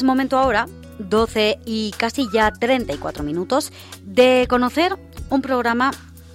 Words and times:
es 0.00 0.04
momento 0.04 0.38
ahora, 0.38 0.66
12 0.98 1.58
y 1.66 1.90
casi 1.90 2.26
ya 2.32 2.50
34 2.50 3.22
minutos, 3.22 3.70
de 4.02 4.46
conocer 4.48 4.98
un 5.28 5.42
programa 5.42 5.90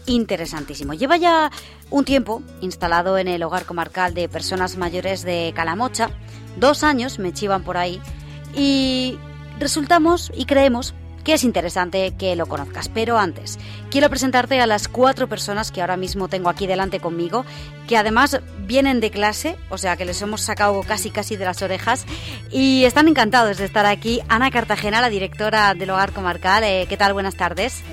interesantísimo. 0.06 0.94
Lleva 0.94 1.18
ya 1.18 1.50
un 1.90 2.06
tiempo 2.06 2.44
instalado 2.62 3.18
en 3.18 3.28
el 3.28 3.42
hogar 3.42 3.66
comarcal 3.66 4.14
de 4.14 4.30
personas 4.30 4.78
mayores 4.78 5.24
de 5.24 5.52
Calamocha. 5.56 6.12
Dos 6.58 6.84
años 6.84 7.18
me 7.18 7.34
chivan 7.34 7.64
por 7.64 7.78
ahí 7.78 8.00
y 8.56 9.18
resultamos 9.59 10.32
y 10.36 10.45
creemos 10.45 10.94
que 11.26 11.34
es 11.34 11.44
interesante 11.44 12.14
que 12.18 12.38
lo 12.38 12.46
conozcas. 12.46 12.88
Pero 12.88 13.18
antes, 13.18 13.60
quiero 13.90 14.10
presentarte 14.10 14.62
a 14.62 14.68
las 14.68 14.88
cuatro 14.88 15.28
personas 15.28 15.72
que 15.72 15.82
ahora 15.82 15.98
mismo 15.98 16.30
tengo 16.30 16.50
aquí 16.50 16.68
delante 16.68 17.02
conmigo, 17.02 17.44
que 17.88 17.98
además 17.98 18.40
vienen 18.60 19.02
de 19.02 19.12
clase, 19.12 19.58
o 19.70 19.78
sea 19.78 19.98
que 19.98 20.06
les 20.06 20.22
hemos 20.22 20.42
sacado 20.42 20.82
casi 20.84 21.10
casi 21.10 21.36
de 21.36 21.46
las 21.46 21.62
orejas 21.62 22.06
y 22.52 22.86
están 22.86 23.10
encantados 23.10 23.58
de 23.58 23.66
estar 23.66 23.86
aquí. 23.86 24.22
Ana 24.30 24.52
Cartagena, 24.52 25.02
la 25.02 25.10
directora 25.10 25.74
del 25.74 25.90
Hogar 25.90 26.14
Comarcal, 26.14 26.64
eh, 26.64 26.86
¿qué 26.88 26.96
tal? 26.96 27.14
Buenas 27.14 27.36
tardes. 27.36 27.84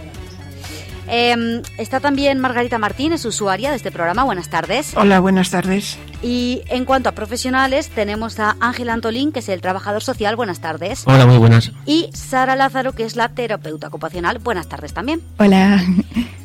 Em, 1.08 1.62
está 1.78 2.00
también 2.00 2.38
Margarita 2.38 2.78
Martínez, 2.78 3.24
usuaria 3.24 3.70
de 3.70 3.76
este 3.76 3.90
programa. 3.90 4.24
Buenas 4.24 4.48
tardes. 4.48 4.92
Hola, 4.96 5.20
buenas 5.20 5.50
tardes. 5.50 5.98
Y 6.22 6.62
en 6.68 6.84
cuanto 6.84 7.08
a 7.08 7.12
profesionales, 7.12 7.90
tenemos 7.90 8.38
a 8.38 8.56
Ángel 8.60 8.88
Antolín, 8.88 9.32
que 9.32 9.40
es 9.40 9.48
el 9.48 9.60
trabajador 9.60 10.02
social. 10.02 10.36
Buenas 10.36 10.60
tardes. 10.60 11.02
Hola, 11.06 11.26
muy 11.26 11.38
buenas. 11.38 11.72
Y 11.86 12.10
Sara 12.14 12.56
Lázaro, 12.56 12.92
que 12.92 13.04
es 13.04 13.16
la 13.16 13.28
terapeuta 13.28 13.88
ocupacional. 13.88 14.38
Buenas 14.38 14.68
tardes 14.68 14.92
también. 14.92 15.20
Hola. 15.38 15.84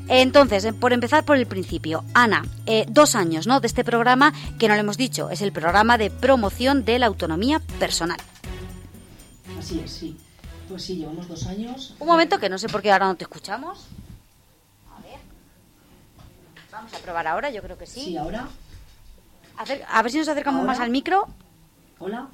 Entonces, 0.09 0.63
eh, 0.65 0.73
por 0.73 0.93
empezar 0.93 1.25
por 1.25 1.37
el 1.37 1.45
principio, 1.45 2.03
Ana, 2.13 2.45
eh, 2.65 2.85
dos 2.87 3.15
años 3.15 3.45
¿no? 3.45 3.59
de 3.59 3.67
este 3.67 3.83
programa, 3.83 4.33
que 4.57 4.67
no 4.67 4.75
lo 4.75 4.79
hemos 4.79 4.97
dicho, 4.97 5.29
es 5.29 5.41
el 5.41 5.51
programa 5.51 5.97
de 5.97 6.09
promoción 6.09 6.85
de 6.85 6.97
la 6.99 7.07
autonomía 7.07 7.61
personal. 7.77 8.17
Así 9.59 9.81
es, 9.83 9.91
sí. 9.91 10.17
Pues 10.69 10.83
sí, 10.83 10.97
llevamos 10.97 11.27
dos 11.27 11.45
años. 11.47 11.95
Un 11.99 12.07
momento, 12.07 12.39
que 12.39 12.49
no 12.49 12.57
sé 12.57 12.67
por 12.67 12.81
qué 12.81 12.91
ahora 12.91 13.07
no 13.07 13.15
te 13.15 13.23
escuchamos. 13.23 13.87
Vamos 16.77 16.93
a 16.93 16.99
probar 16.99 17.25
ahora, 17.25 17.49
yo 17.49 17.63
creo 17.63 17.75
que 17.75 17.87
sí. 17.87 18.01
Sí, 18.01 18.17
ahora. 18.17 18.47
a 19.91 20.01
ver 20.03 20.11
si 20.11 20.19
nos 20.19 20.27
acercamos 20.27 20.63
más 20.63 20.79
al 20.79 20.91
micro. 20.91 21.27
Hola. 21.97 22.27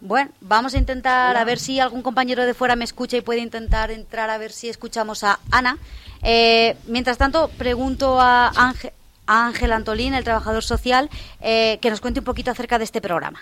Bueno, 0.00 0.30
vamos 0.40 0.74
a 0.74 0.78
intentar 0.78 1.36
a 1.36 1.44
ver 1.44 1.58
si 1.58 1.80
algún 1.80 2.00
compañero 2.00 2.46
de 2.46 2.54
fuera 2.54 2.76
me 2.76 2.84
escucha 2.84 3.18
y 3.18 3.20
puede 3.20 3.40
intentar 3.40 3.90
entrar 3.90 4.30
a 4.30 4.38
ver 4.38 4.52
si 4.52 4.70
escuchamos 4.70 5.22
a 5.22 5.38
Ana. 5.50 5.76
Eh, 6.22 6.78
mientras 6.86 7.18
tanto, 7.18 7.48
pregunto 7.58 8.18
a 8.18 8.50
Ángel, 8.56 8.92
Ángel 9.26 9.72
Antolín, 9.72 10.14
el 10.14 10.24
trabajador 10.24 10.64
social, 10.64 11.10
eh, 11.42 11.78
que 11.82 11.90
nos 11.90 12.00
cuente 12.00 12.20
un 12.20 12.24
poquito 12.24 12.52
acerca 12.52 12.78
de 12.78 12.84
este 12.84 13.02
programa. 13.02 13.40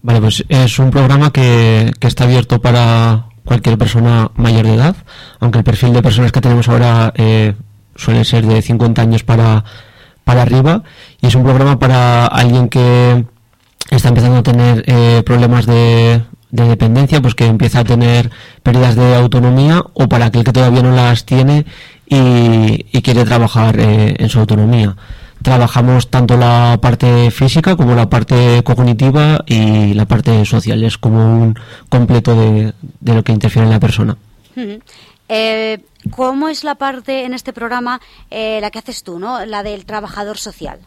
Vale, 0.00 0.22
pues 0.22 0.42
es 0.48 0.78
un 0.78 0.90
programa 0.90 1.30
que, 1.30 1.92
que 2.00 2.06
está 2.06 2.24
abierto 2.24 2.62
para 2.62 3.26
cualquier 3.44 3.76
persona 3.76 4.30
mayor 4.36 4.64
de 4.64 4.74
edad, 4.74 4.96
aunque 5.38 5.58
el 5.58 5.64
perfil 5.64 5.92
de 5.92 6.02
personas 6.02 6.32
que 6.32 6.40
tenemos 6.40 6.66
ahora 6.70 7.12
eh, 7.14 7.54
suele 7.96 8.24
ser 8.24 8.46
de 8.46 8.62
50 8.62 9.02
años 9.02 9.22
para, 9.24 9.64
para 10.24 10.42
arriba 10.42 10.82
y 11.20 11.26
es 11.26 11.34
un 11.34 11.44
programa 11.44 11.78
para 11.78 12.26
alguien 12.26 12.68
que 12.68 13.24
está 13.90 14.08
empezando 14.08 14.38
a 14.38 14.42
tener 14.42 14.84
eh, 14.86 15.22
problemas 15.24 15.66
de, 15.66 16.22
de, 16.50 16.64
dependencia, 16.64 17.20
pues 17.20 17.34
que 17.34 17.46
empieza 17.46 17.80
a 17.80 17.84
tener 17.84 18.30
pérdidas 18.62 18.96
de 18.96 19.14
autonomía 19.14 19.84
o 19.94 20.08
para 20.08 20.26
aquel 20.26 20.44
que 20.44 20.52
todavía 20.52 20.82
no 20.82 20.92
las 20.92 21.24
tiene 21.26 21.66
y, 22.06 23.00
quiere 23.02 23.24
trabajar 23.24 23.78
eh, 23.78 24.14
en 24.18 24.28
su 24.28 24.38
autonomía. 24.38 24.96
Trabajamos 25.42 26.08
tanto 26.08 26.36
la 26.36 26.78
parte 26.80 27.30
física 27.32 27.74
como 27.74 27.94
la 27.94 28.08
parte 28.08 28.62
cognitiva 28.62 29.42
y 29.46 29.92
la 29.94 30.06
parte 30.06 30.44
social. 30.44 30.84
Es 30.84 30.98
como 30.98 31.42
un 31.42 31.58
completo 31.88 32.36
de, 32.36 32.72
de 33.00 33.14
lo 33.14 33.24
que 33.24 33.32
interfiere 33.32 33.66
en 33.66 33.72
la 33.72 33.80
persona. 33.80 34.16
Eh, 35.34 35.78
¿Cómo 36.10 36.50
es 36.50 36.62
la 36.62 36.74
parte 36.74 37.24
en 37.24 37.32
este 37.32 37.54
programa, 37.54 38.02
eh, 38.30 38.58
la 38.60 38.70
que 38.70 38.80
haces 38.80 39.02
tú, 39.02 39.18
¿no? 39.18 39.46
la 39.46 39.62
del 39.62 39.86
trabajador 39.86 40.36
social? 40.36 40.78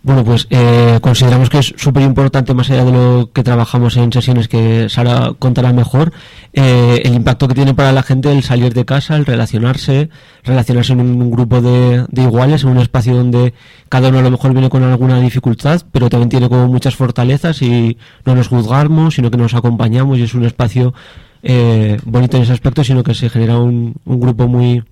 Bueno, 0.00 0.24
pues 0.24 0.46
eh, 0.48 1.00
consideramos 1.02 1.50
que 1.50 1.58
es 1.58 1.74
súper 1.76 2.02
importante, 2.02 2.54
más 2.54 2.70
allá 2.70 2.86
de 2.86 2.92
lo 2.92 3.30
que 3.30 3.42
trabajamos 3.42 3.96
en 3.98 4.10
sesiones 4.10 4.48
que 4.48 4.88
Sara 4.88 5.34
contará 5.38 5.74
mejor, 5.74 6.12
eh, 6.54 7.02
el 7.04 7.14
impacto 7.14 7.46
que 7.46 7.54
tiene 7.54 7.74
para 7.74 7.92
la 7.92 8.02
gente 8.02 8.32
el 8.32 8.42
salir 8.42 8.72
de 8.72 8.86
casa, 8.86 9.16
el 9.16 9.26
relacionarse, 9.26 10.08
relacionarse 10.44 10.94
en 10.94 11.00
un 11.00 11.30
grupo 11.30 11.60
de, 11.60 12.06
de, 12.08 12.22
iguales, 12.22 12.62
en 12.62 12.70
un 12.70 12.78
espacio 12.78 13.16
donde 13.16 13.52
cada 13.90 14.08
uno 14.08 14.20
a 14.20 14.22
lo 14.22 14.30
mejor 14.30 14.52
viene 14.52 14.70
con 14.70 14.82
alguna 14.82 15.20
dificultad, 15.20 15.82
pero 15.92 16.08
también 16.08 16.30
tiene 16.30 16.48
como 16.48 16.68
muchas 16.68 16.94
fortalezas 16.94 17.60
y 17.60 17.98
no 18.24 18.34
nos 18.34 18.48
juzgamos, 18.48 19.16
sino 19.16 19.30
que 19.30 19.36
nos 19.36 19.52
acompañamos 19.52 20.16
y 20.18 20.22
es 20.22 20.32
un 20.32 20.44
espacio 20.44 20.94
eh, 21.42 21.98
bonito 22.04 22.36
en 22.36 22.42
ese 22.44 22.52
aspecto, 22.52 22.84
sino 22.84 23.02
que 23.02 23.14
se 23.14 23.28
genera 23.28 23.58
un, 23.58 23.94
un, 24.04 24.20
grupo 24.20 24.48
muy, 24.48 24.82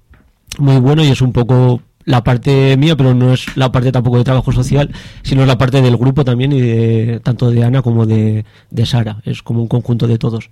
muy 0.59 0.79
bueno 0.79 1.05
y 1.05 1.09
es 1.09 1.21
un 1.21 1.33
poco 1.33 1.83
la 2.05 2.23
parte 2.23 2.77
mía, 2.77 2.97
pero 2.97 3.15
no 3.15 3.33
es 3.33 3.57
la 3.57 3.71
parte 3.71 3.93
tampoco 3.93 4.19
de 4.19 4.25
trabajo 4.25 4.53
social, 4.53 4.95
sino 5.23 5.45
la 5.45 5.59
parte 5.59 5.83
del 5.83 5.97
grupo 5.97 6.25
también 6.25 6.53
y 6.53 6.61
de, 6.61 7.21
tanto 7.21 7.51
de 7.51 7.65
Ana 7.65 7.83
como 7.83 8.07
de, 8.07 8.45
de 8.71 8.87
Sara. 8.87 9.21
Es 9.25 9.43
como 9.43 9.61
un 9.61 9.69
conjunto 9.69 10.07
de 10.07 10.19
todos. 10.19 10.51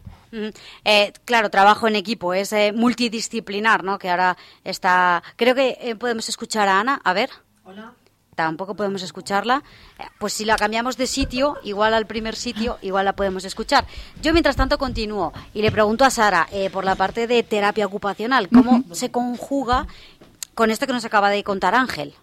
Eh, 0.85 1.13
claro, 1.25 1.49
trabajo 1.49 1.87
en 1.87 1.95
equipo, 1.95 2.35
es 2.35 2.53
eh, 2.53 2.73
multidisciplinar, 2.75 3.85
¿no? 3.85 3.99
Que 3.99 4.11
ahora 4.11 4.37
está. 4.65 5.23
Creo 5.37 5.55
que 5.55 5.79
eh, 5.81 5.95
podemos 5.95 6.29
escuchar 6.29 6.69
a 6.69 6.81
Ana. 6.81 7.01
A 7.05 7.13
ver. 7.13 7.31
Hola 7.65 7.95
tampoco 8.35 8.75
podemos 8.75 9.03
escucharla, 9.03 9.63
pues 10.19 10.33
si 10.33 10.45
la 10.45 10.57
cambiamos 10.57 10.97
de 10.97 11.07
sitio, 11.07 11.57
igual 11.65 11.95
al 11.95 12.07
primer 12.07 12.37
sitio, 12.37 12.79
igual 12.83 13.05
la 13.05 13.15
podemos 13.15 13.45
escuchar. 13.45 13.87
Yo 14.23 14.33
mientras 14.33 14.57
tanto 14.57 14.79
continúo 14.79 15.33
y 15.53 15.63
le 15.63 15.71
pregunto 15.71 16.05
a 16.05 16.11
Sara 16.11 16.49
eh, 16.53 16.71
por 16.71 16.85
la 16.85 16.95
parte 16.95 17.27
de 17.27 17.43
terapia 17.43 17.87
ocupacional, 17.87 18.49
¿cómo 18.49 18.85
se 18.93 19.11
conjuga 19.11 19.87
con 20.55 20.71
esto 20.71 20.87
que 20.87 20.93
nos 20.93 21.05
acaba 21.05 21.31
de 21.31 21.43
contar 21.43 21.75
Ángel? 21.75 22.15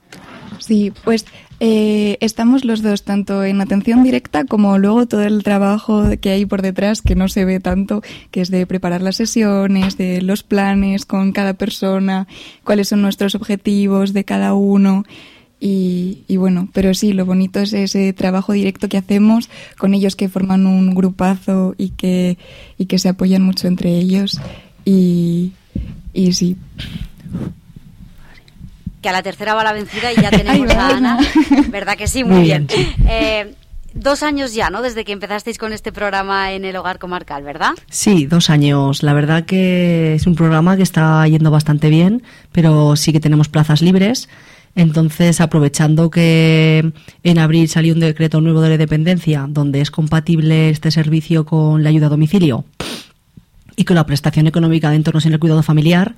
Sí, 0.59 0.93
pues 1.03 1.25
eh, 1.59 2.17
estamos 2.21 2.65
los 2.65 2.81
dos, 2.81 3.03
tanto 3.03 3.43
en 3.43 3.61
atención 3.61 4.03
directa 4.03 4.45
como 4.45 4.77
luego 4.77 5.07
todo 5.07 5.23
el 5.23 5.43
trabajo 5.43 6.03
que 6.21 6.29
hay 6.29 6.45
por 6.45 6.61
detrás, 6.61 7.01
que 7.01 7.15
no 7.15 7.29
se 7.29 7.45
ve 7.45 7.59
tanto, 7.59 8.01
que 8.29 8.41
es 8.41 8.51
de 8.51 8.65
preparar 8.67 9.01
las 9.01 9.15
sesiones, 9.15 9.97
de 9.97 10.21
los 10.21 10.43
planes 10.43 11.05
con 11.05 11.31
cada 11.31 11.55
persona, 11.55 12.27
cuáles 12.63 12.89
son 12.89 13.01
nuestros 13.01 13.35
objetivos 13.35 14.13
de 14.13 14.23
cada 14.23 14.53
uno. 14.53 15.03
Y, 15.63 16.23
y, 16.27 16.37
bueno, 16.37 16.69
pero 16.73 16.95
sí, 16.95 17.13
lo 17.13 17.23
bonito 17.23 17.59
es 17.59 17.71
ese 17.73 18.11
trabajo 18.13 18.51
directo 18.51 18.89
que 18.89 18.97
hacemos 18.97 19.47
con 19.77 19.93
ellos 19.93 20.15
que 20.15 20.27
forman 20.27 20.65
un 20.65 20.95
grupazo 20.95 21.75
y 21.77 21.89
que, 21.89 22.39
y 22.79 22.87
que 22.87 22.97
se 22.97 23.09
apoyan 23.09 23.43
mucho 23.43 23.67
entre 23.67 23.91
ellos. 23.91 24.41
Y, 24.85 25.51
y 26.13 26.33
sí. 26.33 26.57
Que 29.03 29.09
a 29.09 29.11
la 29.11 29.21
tercera 29.21 29.53
va 29.53 29.63
la 29.63 29.73
vencida 29.73 30.11
y 30.11 30.15
ya 30.15 30.31
tenemos 30.31 30.71
a 30.71 30.97
Ana. 30.97 31.19
¿Verdad 31.69 31.95
que 31.95 32.07
sí? 32.07 32.23
Muy, 32.23 32.37
Muy 32.37 32.43
bien. 32.43 32.65
bien. 32.65 32.95
Eh, 33.07 33.55
dos 33.93 34.23
años 34.23 34.55
ya, 34.55 34.71
¿no? 34.71 34.81
Desde 34.81 35.05
que 35.05 35.11
empezasteis 35.11 35.59
con 35.59 35.73
este 35.73 35.91
programa 35.91 36.53
en 36.53 36.65
el 36.65 36.75
hogar 36.75 36.97
comarcal, 36.97 37.43
¿verdad? 37.43 37.73
Sí, 37.89 38.25
dos 38.25 38.49
años. 38.49 39.03
La 39.03 39.13
verdad 39.13 39.45
que 39.45 40.15
es 40.15 40.25
un 40.25 40.33
programa 40.35 40.75
que 40.75 40.83
está 40.83 41.27
yendo 41.27 41.51
bastante 41.51 41.89
bien, 41.89 42.23
pero 42.51 42.95
sí 42.95 43.11
que 43.11 43.19
tenemos 43.19 43.47
plazas 43.47 43.83
libres. 43.83 44.27
Entonces, 44.75 45.41
aprovechando 45.41 46.09
que 46.09 46.93
en 47.23 47.39
abril 47.39 47.67
salió 47.67 47.93
un 47.93 47.99
decreto 47.99 48.39
nuevo 48.39 48.61
de 48.61 48.69
la 48.69 48.77
dependencia 48.77 49.45
donde 49.49 49.81
es 49.81 49.91
compatible 49.91 50.69
este 50.69 50.91
servicio 50.91 51.45
con 51.45 51.83
la 51.83 51.89
ayuda 51.89 52.07
a 52.07 52.09
domicilio 52.09 52.63
y 53.75 53.83
con 53.83 53.95
la 53.95 54.05
prestación 54.05 54.47
económica 54.47 54.89
de 54.89 54.95
entornos 54.95 55.25
en 55.25 55.33
el 55.33 55.39
cuidado 55.39 55.63
familiar, 55.63 56.15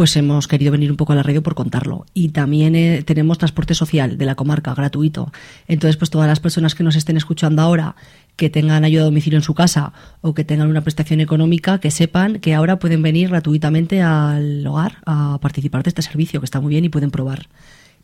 pues 0.00 0.16
hemos 0.16 0.48
querido 0.48 0.72
venir 0.72 0.90
un 0.90 0.96
poco 0.96 1.12
a 1.12 1.16
la 1.16 1.22
radio 1.22 1.42
por 1.42 1.54
contarlo. 1.54 2.06
Y 2.14 2.30
también 2.30 2.74
eh, 2.74 3.02
tenemos 3.04 3.36
transporte 3.36 3.74
social 3.74 4.16
de 4.16 4.24
la 4.24 4.34
comarca 4.34 4.72
gratuito. 4.72 5.30
Entonces, 5.68 5.98
pues 5.98 6.08
todas 6.08 6.26
las 6.26 6.40
personas 6.40 6.74
que 6.74 6.82
nos 6.82 6.96
estén 6.96 7.18
escuchando 7.18 7.60
ahora 7.60 7.96
que 8.36 8.48
tengan 8.48 8.84
ayuda 8.84 9.02
a 9.02 9.04
domicilio 9.04 9.38
en 9.38 9.42
su 9.42 9.52
casa 9.52 9.92
o 10.22 10.32
que 10.32 10.42
tengan 10.42 10.68
una 10.68 10.80
prestación 10.80 11.20
económica, 11.20 11.80
que 11.80 11.90
sepan 11.90 12.38
que 12.38 12.54
ahora 12.54 12.78
pueden 12.78 13.02
venir 13.02 13.28
gratuitamente 13.28 14.00
al 14.00 14.66
hogar 14.66 15.02
a 15.04 15.36
participar 15.42 15.82
de 15.82 15.90
este 15.90 16.00
servicio, 16.00 16.40
que 16.40 16.46
está 16.46 16.62
muy 16.62 16.70
bien 16.70 16.86
y 16.86 16.88
pueden 16.88 17.10
probar. 17.10 17.48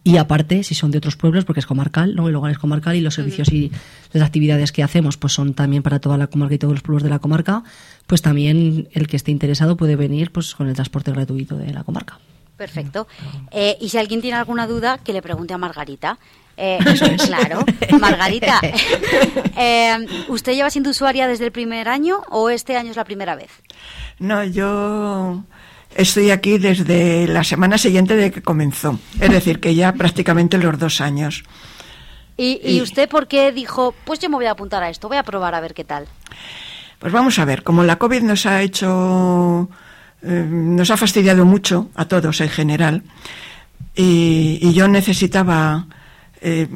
Y 0.06 0.18
aparte, 0.18 0.62
si 0.62 0.76
son 0.76 0.92
de 0.92 0.98
otros 0.98 1.16
pueblos, 1.16 1.44
porque 1.44 1.58
es 1.58 1.66
comarcal, 1.66 2.14
¿no? 2.14 2.28
El 2.28 2.36
hogar 2.36 2.52
es 2.52 2.60
comarcal 2.60 2.94
y 2.94 3.00
los 3.00 3.14
servicios 3.14 3.52
y 3.52 3.72
las 4.12 4.22
actividades 4.24 4.70
que 4.70 4.84
hacemos 4.84 5.16
pues 5.16 5.32
son 5.32 5.52
también 5.52 5.82
para 5.82 5.98
toda 5.98 6.16
la 6.16 6.28
comarca 6.28 6.54
y 6.54 6.58
todos 6.58 6.74
los 6.74 6.82
pueblos 6.82 7.02
de 7.02 7.08
la 7.08 7.18
comarca, 7.18 7.64
pues 8.06 8.22
también 8.22 8.88
el 8.92 9.08
que 9.08 9.16
esté 9.16 9.32
interesado 9.32 9.76
puede 9.76 9.96
venir 9.96 10.30
pues 10.30 10.54
con 10.54 10.68
el 10.68 10.74
transporte 10.74 11.10
gratuito 11.10 11.56
de 11.56 11.72
la 11.72 11.82
comarca. 11.82 12.20
Perfecto. 12.56 13.08
Eh, 13.50 13.78
y 13.80 13.88
si 13.88 13.98
alguien 13.98 14.20
tiene 14.20 14.36
alguna 14.36 14.68
duda, 14.68 14.98
que 14.98 15.12
le 15.12 15.22
pregunte 15.22 15.54
a 15.54 15.58
Margarita. 15.58 16.20
Eh, 16.56 16.78
claro, 17.26 17.64
Margarita, 18.00 18.60
eh, 19.58 20.06
¿usted 20.28 20.54
lleva 20.54 20.70
siendo 20.70 20.90
usuaria 20.90 21.26
desde 21.26 21.46
el 21.46 21.52
primer 21.52 21.88
año 21.88 22.22
o 22.30 22.48
este 22.48 22.76
año 22.76 22.92
es 22.92 22.96
la 22.96 23.04
primera 23.04 23.34
vez? 23.34 23.50
No, 24.20 24.44
yo 24.44 25.42
estoy 25.96 26.30
aquí 26.30 26.58
desde 26.58 27.26
la 27.26 27.42
semana 27.42 27.78
siguiente 27.78 28.16
de 28.16 28.30
que 28.30 28.42
comenzó, 28.42 28.98
es 29.20 29.30
decir, 29.30 29.60
que 29.60 29.74
ya 29.74 29.92
prácticamente 29.92 30.58
los 30.58 30.78
dos 30.78 31.00
años. 31.00 31.44
¿Y, 32.36 32.60
y 32.62 32.82
usted 32.82 33.08
por 33.08 33.28
qué 33.28 33.50
dijo, 33.50 33.94
pues 34.04 34.20
yo 34.20 34.28
me 34.28 34.36
voy 34.36 34.46
a 34.46 34.50
apuntar 34.50 34.82
a 34.82 34.90
esto, 34.90 35.08
voy 35.08 35.16
a 35.16 35.22
probar 35.22 35.54
a 35.54 35.60
ver 35.60 35.72
qué 35.72 35.84
tal? 35.84 36.06
Pues 36.98 37.12
vamos 37.12 37.38
a 37.38 37.44
ver, 37.44 37.62
como 37.62 37.82
la 37.82 37.96
COVID 37.96 38.22
nos 38.22 38.46
ha 38.46 38.62
hecho, 38.62 39.68
eh, 40.22 40.46
nos 40.48 40.90
ha 40.90 40.96
fastidiado 40.96 41.44
mucho 41.44 41.90
a 41.94 42.06
todos 42.06 42.40
en 42.40 42.48
general, 42.48 43.02
y, 43.94 44.72
yo 44.72 44.88
necesitaba 44.88 45.86
eh, 46.42 46.68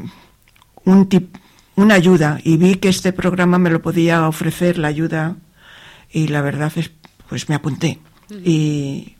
un 0.84 1.08
tip, 1.08 1.37
una 1.76 1.94
ayuda, 1.94 2.38
y 2.43 2.56
vi 2.56 2.76
que 2.76 2.88
este 2.88 3.12
programa 3.12 3.58
me 3.58 3.70
lo 3.70 3.82
podía 3.82 4.26
ofrecer, 4.26 4.78
la 4.78 4.88
ayuda, 4.88 5.37
y 6.11 6.28
la 6.28 6.40
verdad 6.40 6.73
es, 6.76 6.90
pues 7.28 7.50
me 7.50 7.55
apunté. 7.55 7.99
Y, 8.44 9.17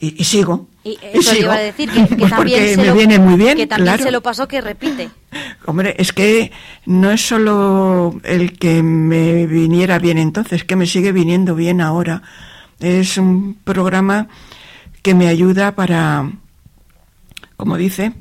y, 0.00 0.24
sigo. 0.24 0.68
Y 0.84 0.98
eso 1.02 1.34
iba 1.34 1.54
a 1.54 1.58
decir, 1.58 1.90
que, 1.90 2.02
pues 2.16 2.30
también, 2.36 2.74
se, 2.74 2.76
me 2.76 2.86
lo, 2.86 2.94
viene 2.94 3.18
muy 3.18 3.36
bien, 3.36 3.56
que 3.56 3.66
también 3.66 3.98
se 3.98 4.10
lo 4.10 4.22
pasó 4.22 4.46
que 4.48 4.60
repite. 4.60 5.10
Hombre, 5.66 5.94
es 5.98 6.12
que 6.12 6.52
no 6.86 7.10
es 7.10 7.26
solo 7.26 8.18
el 8.24 8.58
que 8.58 8.82
me 8.82 9.46
viniera 9.46 9.98
bien 9.98 10.18
entonces, 10.18 10.64
que 10.64 10.76
me 10.76 10.86
sigue 10.86 11.12
viniendo 11.12 11.54
bien 11.54 11.80
ahora. 11.80 12.22
Es 12.80 13.18
un 13.18 13.54
programa 13.64 14.28
que 15.02 15.14
me 15.14 15.28
ayuda 15.28 15.74
para, 15.74 16.30
como 17.56 17.76
dice, 17.76 18.12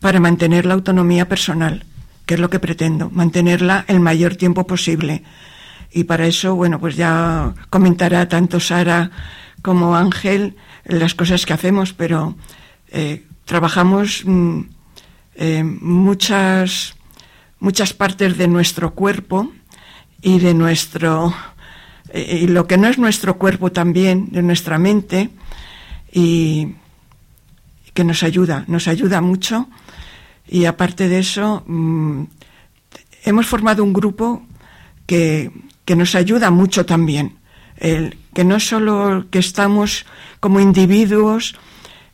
para 0.00 0.20
mantener 0.20 0.66
la 0.66 0.74
autonomía 0.74 1.28
personal, 1.28 1.84
que 2.26 2.34
es 2.34 2.40
lo 2.40 2.50
que 2.50 2.58
pretendo, 2.58 3.08
mantenerla 3.10 3.84
el 3.88 4.00
mayor 4.00 4.36
tiempo 4.36 4.66
posible. 4.66 5.22
Y 5.92 6.04
para 6.04 6.26
eso, 6.26 6.54
bueno, 6.54 6.78
pues 6.80 6.96
ya 6.96 7.54
comentará 7.70 8.28
tanto 8.28 8.60
Sara 8.60 9.10
como 9.62 9.96
Ángel 9.96 10.56
las 10.84 11.14
cosas 11.14 11.46
que 11.46 11.52
hacemos, 11.52 11.92
pero 11.92 12.34
eh, 12.88 13.24
trabajamos 13.44 14.22
mm, 14.24 14.60
eh, 15.36 15.64
muchas, 15.64 16.94
muchas 17.60 17.92
partes 17.94 18.36
de 18.36 18.48
nuestro 18.48 18.94
cuerpo 18.94 19.52
y 20.20 20.38
de 20.40 20.54
nuestro 20.54 21.32
eh, 22.12 22.40
y 22.42 22.46
lo 22.46 22.66
que 22.66 22.76
no 22.76 22.88
es 22.88 22.98
nuestro 22.98 23.38
cuerpo 23.38 23.72
también, 23.72 24.30
de 24.30 24.42
nuestra 24.42 24.78
mente, 24.78 25.30
y 26.12 26.74
que 27.94 28.04
nos 28.04 28.22
ayuda, 28.22 28.64
nos 28.68 28.86
ayuda 28.86 29.20
mucho. 29.20 29.68
Y 30.46 30.66
aparte 30.66 31.08
de 31.08 31.20
eso, 31.20 31.64
mm, 31.66 32.24
hemos 33.24 33.46
formado 33.46 33.82
un 33.82 33.92
grupo 33.92 34.42
que, 35.06 35.50
que 35.84 35.96
nos 35.96 36.14
ayuda 36.14 36.50
mucho 36.50 36.84
también. 36.84 37.38
El, 37.82 38.16
que 38.32 38.44
no 38.44 38.60
solo 38.60 39.26
que 39.30 39.40
estamos 39.40 40.06
como 40.38 40.60
individuos, 40.60 41.56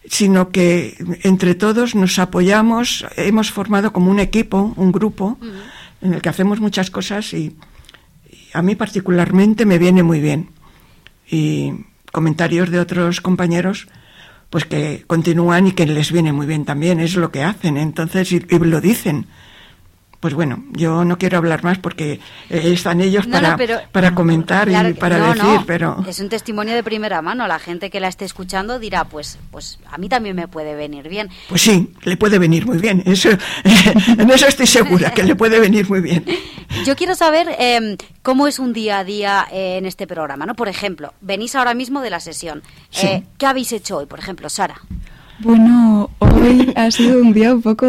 sino 0.08 0.48
que 0.48 0.96
entre 1.22 1.54
todos 1.54 1.94
nos 1.94 2.18
apoyamos, 2.18 3.04
hemos 3.16 3.52
formado 3.52 3.92
como 3.92 4.10
un 4.10 4.18
equipo, 4.18 4.72
un 4.76 4.92
grupo, 4.92 5.38
en 6.00 6.14
el 6.14 6.22
que 6.22 6.30
hacemos 6.30 6.58
muchas 6.60 6.90
cosas 6.90 7.34
y, 7.34 7.54
a 8.54 8.62
mí 8.62 8.74
particularmente 8.74 9.66
me 9.66 9.78
viene 9.78 10.02
muy 10.02 10.20
bien. 10.20 10.48
Y 11.30 11.72
comentarios 12.12 12.70
de 12.70 12.80
otros 12.80 13.20
compañeros, 13.20 13.88
pues 14.48 14.64
que 14.64 15.04
continúan 15.06 15.66
y 15.66 15.72
que 15.72 15.84
les 15.84 16.10
viene 16.10 16.32
muy 16.32 16.46
bien 16.46 16.64
también, 16.64 16.98
es 16.98 17.14
lo 17.14 17.30
que 17.30 17.44
hacen, 17.44 17.76
entonces, 17.76 18.32
y 18.32 18.40
lo 18.48 18.80
dicen 18.80 19.26
pues 20.20 20.34
bueno, 20.34 20.64
yo 20.72 21.04
no 21.04 21.16
quiero 21.16 21.38
hablar 21.38 21.62
más 21.62 21.78
porque 21.78 22.14
eh, 22.50 22.72
están 22.72 23.00
ellos 23.00 23.26
para, 23.26 23.56
para 23.92 24.14
comentar 24.14 24.68
y 24.68 24.94
para 24.94 25.32
decir, 25.32 25.60
pero... 25.64 26.04
Es 26.08 26.18
un 26.18 26.28
testimonio 26.28 26.74
de 26.74 26.82
primera 26.82 27.22
mano. 27.22 27.46
La 27.46 27.60
gente 27.60 27.88
que 27.88 28.00
la 28.00 28.08
esté 28.08 28.24
escuchando 28.24 28.80
dirá, 28.80 29.04
pues, 29.04 29.38
pues 29.52 29.78
a 29.88 29.96
mí 29.96 30.08
también 30.08 30.34
me 30.34 30.48
puede 30.48 30.74
venir 30.74 31.08
bien. 31.08 31.28
Pues 31.48 31.62
sí, 31.62 31.94
le 32.02 32.16
puede 32.16 32.40
venir 32.40 32.66
muy 32.66 32.78
bien. 32.78 33.02
Eso, 33.06 33.28
en 33.64 34.30
eso 34.30 34.48
estoy 34.48 34.66
segura, 34.66 35.12
que 35.12 35.22
le 35.22 35.36
puede 35.36 35.60
venir 35.60 35.88
muy 35.88 36.00
bien. 36.00 36.24
Yo 36.84 36.96
quiero 36.96 37.14
saber 37.14 37.54
em, 37.58 37.96
cómo 38.22 38.48
es 38.48 38.58
un 38.58 38.72
día 38.72 38.98
a 38.98 39.04
día 39.04 39.46
eh, 39.52 39.76
en 39.78 39.86
este 39.86 40.08
programa, 40.08 40.46
¿no? 40.46 40.54
Por 40.54 40.66
ejemplo, 40.66 41.14
venís 41.20 41.54
ahora 41.54 41.74
mismo 41.74 42.00
de 42.00 42.10
la 42.10 42.18
sesión. 42.18 42.62
Eh, 43.02 43.22
¿Qué 43.38 43.46
habéis 43.46 43.70
hecho 43.72 43.98
hoy, 43.98 44.06
por 44.06 44.18
ejemplo, 44.18 44.48
Sara? 44.48 44.80
Bueno, 45.40 46.10
hoy 46.40 46.72
ha 46.76 46.90
sido 46.90 47.20
un 47.20 47.32
día 47.32 47.54
un 47.54 47.62
poco 47.62 47.86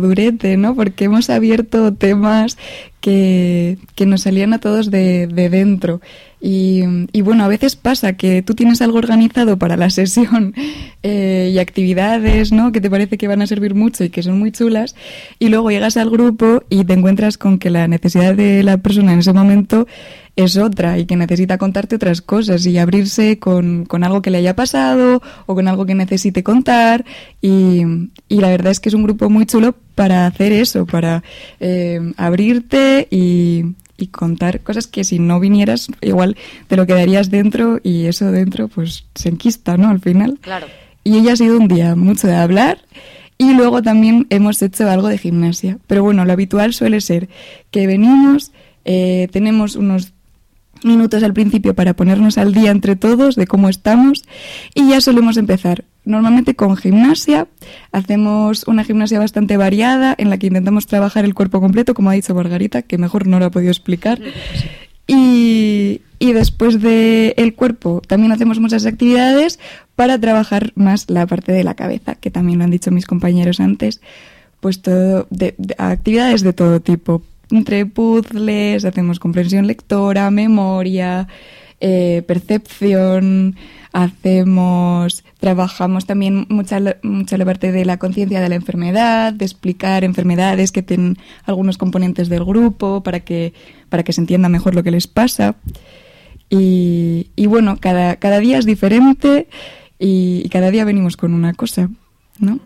durete, 0.00 0.56
¿no? 0.56 0.74
Porque 0.74 1.04
hemos 1.04 1.30
abierto 1.30 1.92
temas 1.92 2.56
que, 3.00 3.78
que 3.94 4.06
nos 4.06 4.22
salían 4.22 4.52
a 4.52 4.58
todos 4.58 4.90
de, 4.90 5.26
de 5.26 5.48
dentro. 5.48 6.00
Y, 6.40 6.82
y, 7.12 7.20
bueno, 7.20 7.44
a 7.44 7.48
veces 7.48 7.76
pasa 7.76 8.14
que 8.14 8.42
tú 8.42 8.54
tienes 8.54 8.80
algo 8.80 8.98
organizado 8.98 9.58
para 9.58 9.76
la 9.76 9.90
sesión 9.90 10.54
eh, 11.02 11.50
y 11.52 11.58
actividades, 11.58 12.50
¿no? 12.52 12.72
Que 12.72 12.80
te 12.80 12.90
parece 12.90 13.18
que 13.18 13.28
van 13.28 13.42
a 13.42 13.46
servir 13.46 13.74
mucho 13.74 14.04
y 14.04 14.10
que 14.10 14.22
son 14.22 14.38
muy 14.38 14.50
chulas. 14.50 14.94
Y 15.38 15.48
luego 15.48 15.70
llegas 15.70 15.96
al 15.96 16.10
grupo 16.10 16.62
y 16.70 16.84
te 16.84 16.94
encuentras 16.94 17.36
con 17.36 17.58
que 17.58 17.70
la 17.70 17.88
necesidad 17.88 18.34
de 18.34 18.62
la 18.62 18.78
persona 18.78 19.12
en 19.12 19.18
ese 19.18 19.32
momento 19.32 19.86
es 20.42 20.56
otra 20.56 20.98
y 20.98 21.06
que 21.06 21.16
necesita 21.16 21.58
contarte 21.58 21.96
otras 21.96 22.22
cosas 22.22 22.64
y 22.66 22.78
abrirse 22.78 23.38
con, 23.38 23.84
con 23.84 24.04
algo 24.04 24.22
que 24.22 24.30
le 24.30 24.38
haya 24.38 24.56
pasado 24.56 25.22
o 25.46 25.54
con 25.54 25.68
algo 25.68 25.86
que 25.86 25.94
necesite 25.94 26.42
contar. 26.42 27.04
Y, 27.40 27.82
y 28.28 28.40
la 28.40 28.48
verdad 28.48 28.72
es 28.72 28.80
que 28.80 28.88
es 28.88 28.94
un 28.94 29.02
grupo 29.02 29.30
muy 29.30 29.46
chulo 29.46 29.74
para 29.94 30.26
hacer 30.26 30.52
eso, 30.52 30.86
para 30.86 31.22
eh, 31.60 32.12
abrirte 32.16 33.08
y, 33.10 33.74
y 33.96 34.06
contar 34.08 34.60
cosas 34.60 34.86
que 34.86 35.04
si 35.04 35.18
no 35.18 35.40
vinieras 35.40 35.88
igual 36.00 36.36
te 36.68 36.76
lo 36.76 36.86
quedarías 36.86 37.30
dentro 37.30 37.80
y 37.82 38.06
eso 38.06 38.32
dentro 38.32 38.68
pues 38.68 39.04
se 39.14 39.28
enquista, 39.28 39.76
¿no? 39.76 39.88
Al 39.88 40.00
final. 40.00 40.38
Claro. 40.40 40.66
Y 41.04 41.18
ella 41.18 41.32
ha 41.32 41.36
sido 41.36 41.58
un 41.58 41.68
día 41.68 41.94
mucho 41.96 42.26
de 42.26 42.36
hablar 42.36 42.78
y 43.38 43.54
luego 43.54 43.82
también 43.82 44.26
hemos 44.28 44.60
hecho 44.60 44.88
algo 44.90 45.08
de 45.08 45.16
gimnasia. 45.16 45.78
Pero 45.86 46.02
bueno, 46.02 46.24
lo 46.24 46.32
habitual 46.32 46.74
suele 46.74 47.00
ser 47.00 47.28
que 47.70 47.86
venimos, 47.86 48.52
eh, 48.84 49.28
tenemos 49.32 49.76
unos 49.76 50.12
minutos 50.84 51.22
al 51.22 51.32
principio 51.32 51.74
para 51.74 51.94
ponernos 51.94 52.38
al 52.38 52.52
día 52.52 52.70
entre 52.70 52.96
todos 52.96 53.36
de 53.36 53.46
cómo 53.46 53.68
estamos 53.68 54.24
y 54.74 54.90
ya 54.90 55.00
solemos 55.00 55.36
empezar 55.36 55.84
normalmente 56.04 56.54
con 56.54 56.76
gimnasia. 56.76 57.46
Hacemos 57.92 58.66
una 58.66 58.84
gimnasia 58.84 59.18
bastante 59.18 59.56
variada 59.56 60.14
en 60.18 60.30
la 60.30 60.38
que 60.38 60.48
intentamos 60.48 60.86
trabajar 60.86 61.24
el 61.24 61.34
cuerpo 61.34 61.60
completo, 61.60 61.94
como 61.94 62.10
ha 62.10 62.14
dicho 62.14 62.34
Margarita, 62.34 62.82
que 62.82 62.98
mejor 62.98 63.26
no 63.26 63.38
lo 63.38 63.46
ha 63.46 63.50
podido 63.50 63.70
explicar. 63.70 64.20
Y, 65.06 66.02
y 66.18 66.32
después 66.32 66.80
del 66.80 67.34
el 67.36 67.54
cuerpo 67.54 68.02
también 68.06 68.30
hacemos 68.30 68.60
muchas 68.60 68.86
actividades 68.86 69.58
para 69.96 70.20
trabajar 70.20 70.72
más 70.76 71.10
la 71.10 71.26
parte 71.26 71.52
de 71.52 71.64
la 71.64 71.74
cabeza, 71.74 72.14
que 72.14 72.30
también 72.30 72.58
lo 72.58 72.64
han 72.64 72.70
dicho 72.70 72.90
mis 72.90 73.06
compañeros 73.06 73.60
antes. 73.60 74.00
Pues 74.60 74.82
todo, 74.82 75.26
de, 75.30 75.54
actividades 75.78 76.42
de 76.42 76.52
todo 76.52 76.80
tipo, 76.80 77.22
entre 77.50 77.86
puzzles, 77.86 78.84
hacemos 78.84 79.18
comprensión 79.18 79.66
lectora, 79.66 80.30
memoria, 80.30 81.28
eh, 81.80 82.22
percepción, 82.26 83.56
hacemos, 83.92 85.24
trabajamos 85.38 86.06
también 86.06 86.46
mucha, 86.48 86.78
mucha 87.02 87.38
la 87.38 87.44
parte 87.44 87.72
de 87.72 87.84
la 87.84 87.98
conciencia 87.98 88.40
de 88.40 88.48
la 88.48 88.54
enfermedad, 88.54 89.32
de 89.32 89.44
explicar 89.44 90.04
enfermedades 90.04 90.72
que 90.72 90.82
tienen 90.82 91.16
algunos 91.44 91.78
componentes 91.78 92.28
del 92.28 92.44
grupo 92.44 93.02
para 93.02 93.20
que, 93.20 93.54
para 93.88 94.02
que 94.02 94.12
se 94.12 94.20
entienda 94.20 94.48
mejor 94.48 94.74
lo 94.74 94.82
que 94.82 94.90
les 94.90 95.06
pasa. 95.06 95.56
Y, 96.48 97.30
y 97.36 97.46
bueno, 97.46 97.78
cada, 97.80 98.16
cada 98.16 98.40
día 98.40 98.58
es 98.58 98.66
diferente 98.66 99.48
y, 99.98 100.42
y 100.44 100.48
cada 100.48 100.70
día 100.70 100.84
venimos 100.84 101.16
con 101.16 101.32
una 101.32 101.54
cosa, 101.54 101.88
¿no? 102.38 102.60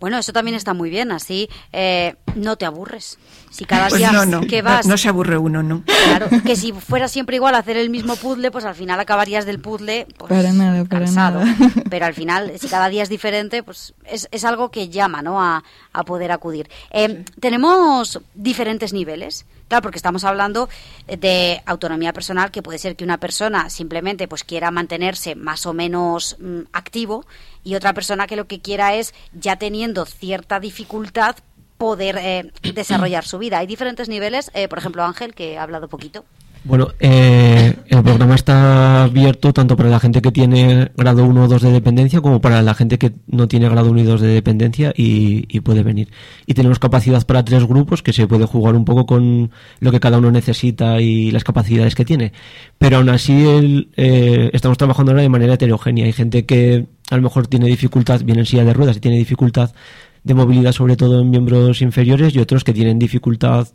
Bueno, 0.00 0.16
eso 0.18 0.32
también 0.32 0.56
está 0.56 0.74
muy 0.74 0.90
bien, 0.90 1.10
así 1.10 1.48
eh, 1.72 2.14
no 2.36 2.56
te 2.56 2.64
aburres. 2.66 3.18
Si 3.50 3.64
cada 3.64 3.88
pues 3.88 4.00
día 4.00 4.12
que 4.48 4.62
vas... 4.62 4.86
No, 4.86 4.96
se 4.96 5.08
aburre 5.08 5.38
uno, 5.38 5.62
¿no? 5.62 5.82
Claro, 5.84 6.28
que 6.44 6.56
si 6.56 6.72
fuera 6.72 7.08
siempre 7.08 7.36
igual 7.36 7.54
hacer 7.54 7.76
el 7.76 7.90
mismo 7.90 8.16
puzzle, 8.16 8.50
pues 8.50 8.64
al 8.64 8.74
final 8.74 9.00
acabarías 9.00 9.46
del 9.46 9.60
puzzle 9.60 10.06
pues, 10.16 10.28
para 10.28 10.52
nada, 10.52 10.84
para 10.84 11.04
cansado. 11.04 11.44
Nada. 11.44 11.72
Pero 11.90 12.06
al 12.06 12.14
final, 12.14 12.52
si 12.58 12.68
cada 12.68 12.88
día 12.88 13.02
es 13.02 13.08
diferente, 13.08 13.62
pues 13.62 13.94
es, 14.04 14.28
es 14.30 14.44
algo 14.44 14.70
que 14.70 14.88
llama 14.88 15.22
¿no? 15.22 15.42
a, 15.42 15.64
a 15.92 16.04
poder 16.04 16.32
acudir. 16.32 16.68
Eh, 16.90 17.24
tenemos 17.40 18.20
diferentes 18.34 18.92
niveles. 18.92 19.46
Claro, 19.68 19.82
porque 19.82 19.98
estamos 19.98 20.24
hablando 20.24 20.70
de 21.06 21.62
autonomía 21.66 22.14
personal, 22.14 22.50
que 22.50 22.62
puede 22.62 22.78
ser 22.78 22.96
que 22.96 23.04
una 23.04 23.20
persona 23.20 23.68
simplemente 23.68 24.26
pues 24.26 24.42
quiera 24.42 24.70
mantenerse 24.70 25.34
más 25.34 25.66
o 25.66 25.74
menos 25.74 26.36
mm, 26.40 26.60
activo 26.72 27.26
y 27.64 27.74
otra 27.74 27.92
persona 27.92 28.26
que 28.26 28.36
lo 28.36 28.46
que 28.46 28.60
quiera 28.60 28.94
es, 28.94 29.12
ya 29.34 29.56
teniendo 29.56 30.06
cierta 30.06 30.58
dificultad, 30.58 31.36
poder 31.78 32.18
eh, 32.20 32.52
desarrollar 32.74 33.24
su 33.24 33.38
vida. 33.38 33.58
Hay 33.58 33.66
diferentes 33.66 34.08
niveles, 34.08 34.50
eh, 34.54 34.68
por 34.68 34.78
ejemplo, 34.78 35.02
Ángel, 35.04 35.34
que 35.34 35.56
ha 35.56 35.62
hablado 35.62 35.88
poquito. 35.88 36.24
Bueno, 36.64 36.88
eh, 36.98 37.74
el 37.86 38.02
programa 38.02 38.34
está 38.34 39.04
abierto 39.04 39.52
tanto 39.52 39.76
para 39.76 39.88
la 39.88 40.00
gente 40.00 40.20
que 40.20 40.32
tiene 40.32 40.90
grado 40.96 41.24
1 41.24 41.44
o 41.44 41.48
2 41.48 41.62
de 41.62 41.72
dependencia 41.72 42.20
como 42.20 42.40
para 42.40 42.62
la 42.62 42.74
gente 42.74 42.98
que 42.98 43.12
no 43.26 43.46
tiene 43.46 43.68
grado 43.68 43.90
1 43.90 44.00
y 44.00 44.02
2 44.02 44.20
de 44.20 44.28
dependencia 44.28 44.92
y, 44.96 45.60
puede 45.60 45.82
venir. 45.82 46.08
Y 46.46 46.54
tenemos 46.54 46.78
capacidad 46.78 47.24
para 47.26 47.44
tres 47.44 47.64
grupos 47.64 48.02
que 48.02 48.12
se 48.12 48.26
puede 48.26 48.44
jugar 48.44 48.74
un 48.74 48.84
poco 48.84 49.06
con 49.06 49.50
lo 49.80 49.90
que 49.90 50.00
cada 50.00 50.18
uno 50.18 50.30
necesita 50.30 51.00
y 51.00 51.30
las 51.30 51.44
capacidades 51.44 51.94
que 51.94 52.04
tiene. 52.04 52.32
Pero 52.78 52.98
aún 52.98 53.08
así 53.08 53.46
el, 53.46 53.90
eh, 53.96 54.50
estamos 54.52 54.78
trabajando 54.78 55.12
ahora 55.12 55.22
de 55.22 55.28
manera 55.28 55.54
heterogénea. 55.54 56.06
Hay 56.06 56.12
gente 56.12 56.44
que 56.44 56.86
a 57.10 57.16
lo 57.16 57.22
mejor 57.22 57.46
tiene 57.46 57.66
dificultad, 57.66 58.20
viene 58.24 58.40
en 58.40 58.46
silla 58.46 58.64
de 58.64 58.72
ruedas 58.72 58.96
y 58.96 59.00
tiene 59.00 59.16
dificultad 59.16 59.70
de 60.24 60.34
movilidad 60.34 60.72
sobre 60.72 60.96
todo 60.96 61.20
en 61.20 61.30
miembros 61.30 61.82
inferiores 61.82 62.34
y 62.34 62.38
otros 62.38 62.64
que 62.64 62.72
tienen 62.72 62.98
dificultad 62.98 63.68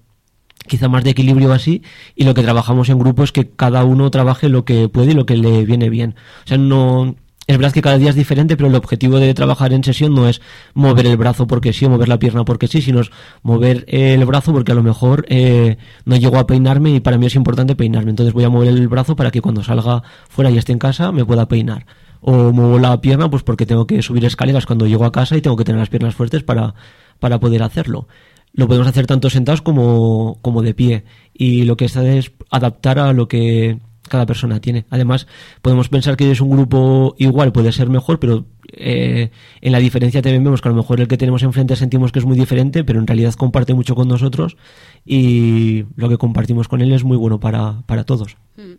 quizá 0.68 0.88
más 0.88 1.04
de 1.04 1.10
equilibrio 1.10 1.52
así, 1.52 1.82
y 2.16 2.24
lo 2.24 2.34
que 2.34 2.42
trabajamos 2.42 2.90
en 2.90 2.98
grupo 2.98 3.24
es 3.24 3.32
que 3.32 3.50
cada 3.50 3.84
uno 3.84 4.10
trabaje 4.12 4.50
lo 4.50 4.64
que 4.64 4.88
puede 4.88 5.12
y 5.12 5.14
lo 5.14 5.26
que 5.26 5.36
le 5.36 5.66
viene 5.66 5.90
bien. 5.90 6.16
O 6.46 6.48
sea, 6.48 6.58
no, 6.58 7.16
es 7.46 7.58
verdad 7.58 7.74
que 7.74 7.82
cada 7.82 7.98
día 7.98 8.10
es 8.10 8.16
diferente, 8.16 8.56
pero 8.56 8.70
el 8.70 8.76
objetivo 8.76 9.20
de 9.20 9.34
trabajar 9.34 9.74
en 9.74 9.84
sesión 9.84 10.14
no 10.14 10.30
es 10.30 10.42
mover 10.74 11.06
el 11.06 11.18
brazo 11.18 11.48
porque 11.48 11.74
sí 11.74 11.86
o 11.86 11.90
mover 11.90 12.08
la 12.08 12.20
pierna 12.20 12.46
porque 12.46 12.68
sí, 12.68 12.82
sino 12.82 13.02
es 13.02 13.12
mover 13.42 13.84
el 13.88 14.24
brazo 14.26 14.54
porque 14.54 14.72
a 14.72 14.76
lo 14.76 14.84
mejor 14.84 15.26
eh, 15.28 15.78
no 16.06 16.16
llego 16.16 16.38
a 16.38 16.48
peinarme 16.48 16.92
y 16.92 17.00
para 17.02 17.18
mí 17.18 17.26
es 17.26 17.36
importante 17.36 17.76
peinarme. 17.76 18.12
Entonces 18.12 18.34
voy 18.34 18.46
a 18.46 18.50
mover 18.50 18.70
el 18.70 18.88
brazo 18.88 19.16
para 19.18 19.32
que 19.32 19.42
cuando 19.42 19.64
salga 19.64 20.04
fuera 20.30 20.52
y 20.52 20.58
esté 20.58 20.72
en 20.72 20.80
casa 20.80 21.12
me 21.12 21.26
pueda 21.26 21.48
peinar. 21.48 21.86
O 22.26 22.52
muevo 22.54 22.80
la 22.80 23.00
pierna 23.02 23.30
pues 23.30 23.44
porque 23.44 23.66
tengo 23.66 23.86
que 23.86 24.02
subir 24.02 24.24
escaleras 24.26 24.66
cuando 24.66 24.88
llego 24.88 25.06
a 25.06 25.12
casa 25.12 25.36
y 25.38 25.42
tengo 25.42 25.58
que 25.58 25.66
tener 25.66 25.80
las 25.80 25.90
piernas 25.90 26.16
fuertes 26.16 26.42
para, 26.44 26.74
para 27.20 27.40
poder 27.40 27.62
hacerlo. 27.64 28.08
Lo 28.54 28.68
podemos 28.68 28.88
hacer 28.88 29.06
tanto 29.06 29.30
sentados 29.30 29.62
como, 29.62 30.40
como 30.42 30.62
de 30.62 30.74
pie. 30.74 31.04
Y 31.34 31.64
lo 31.64 31.76
que 31.76 31.86
está 31.86 32.06
es 32.06 32.32
adaptar 32.50 33.00
a 33.00 33.12
lo 33.12 33.28
que 33.28 33.80
cada 34.08 34.26
persona 34.26 34.60
tiene. 34.60 34.86
Además, 34.90 35.28
podemos 35.62 35.90
pensar 35.90 36.16
que 36.18 36.32
es 36.32 36.42
un 36.42 36.52
grupo 36.52 37.16
igual, 37.18 37.52
puede 37.52 37.72
ser 37.72 37.90
mejor, 37.90 38.20
pero 38.20 38.46
eh, 38.72 39.32
en 39.62 39.72
la 39.72 39.80
diferencia 39.80 40.22
también 40.22 40.44
vemos 40.44 40.62
que 40.62 40.68
a 40.68 40.72
lo 40.72 40.78
mejor 40.78 41.02
el 41.02 41.08
que 41.08 41.18
tenemos 41.18 41.44
enfrente 41.44 41.76
sentimos 41.76 42.12
que 42.12 42.20
es 42.20 42.26
muy 42.26 42.38
diferente, 42.38 42.84
pero 42.84 43.00
en 43.00 43.08
realidad 43.08 43.34
comparte 43.34 43.74
mucho 43.74 43.96
con 43.96 44.08
nosotros 44.08 44.58
y 45.06 45.86
lo 45.96 46.10
que 46.10 46.18
compartimos 46.18 46.68
con 46.68 46.82
él 46.82 46.92
es 46.92 47.04
muy 47.04 47.18
bueno 47.18 47.40
para, 47.40 47.82
para 47.86 48.04
todos. 48.04 48.38
Mm. 48.58 48.74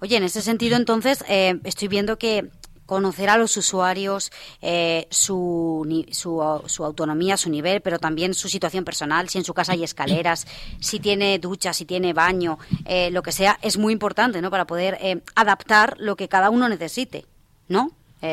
Oye, 0.00 0.16
en 0.16 0.24
ese 0.24 0.42
sentido, 0.42 0.76
entonces, 0.76 1.24
eh, 1.28 1.60
estoy 1.64 1.88
viendo 1.88 2.18
que 2.18 2.50
conocer 2.90 3.30
a 3.30 3.38
los 3.38 3.56
usuarios, 3.56 4.32
eh, 4.60 5.06
su, 5.10 5.86
su, 6.10 6.60
su, 6.66 6.84
autonomía, 6.84 7.36
su 7.36 7.48
nivel, 7.48 7.82
pero 7.82 8.00
también 8.00 8.34
su 8.34 8.48
situación 8.48 8.84
personal, 8.84 9.28
si 9.28 9.38
en 9.38 9.44
su 9.44 9.54
casa 9.54 9.74
hay 9.74 9.84
escaleras, 9.84 10.48
si 10.80 10.98
tiene 10.98 11.38
ducha, 11.38 11.72
si 11.72 11.84
tiene 11.84 12.12
baño, 12.12 12.58
eh, 12.86 13.12
lo 13.12 13.22
que 13.22 13.30
sea, 13.30 13.60
es 13.62 13.78
muy 13.78 13.92
importante, 13.92 14.42
¿no? 14.42 14.50
Para 14.50 14.66
poder 14.66 14.98
eh, 15.00 15.22
adaptar 15.36 15.98
lo 16.00 16.16
que 16.16 16.28
cada 16.28 16.50
uno 16.50 16.68
necesite, 16.68 17.26
¿no? 17.68 17.92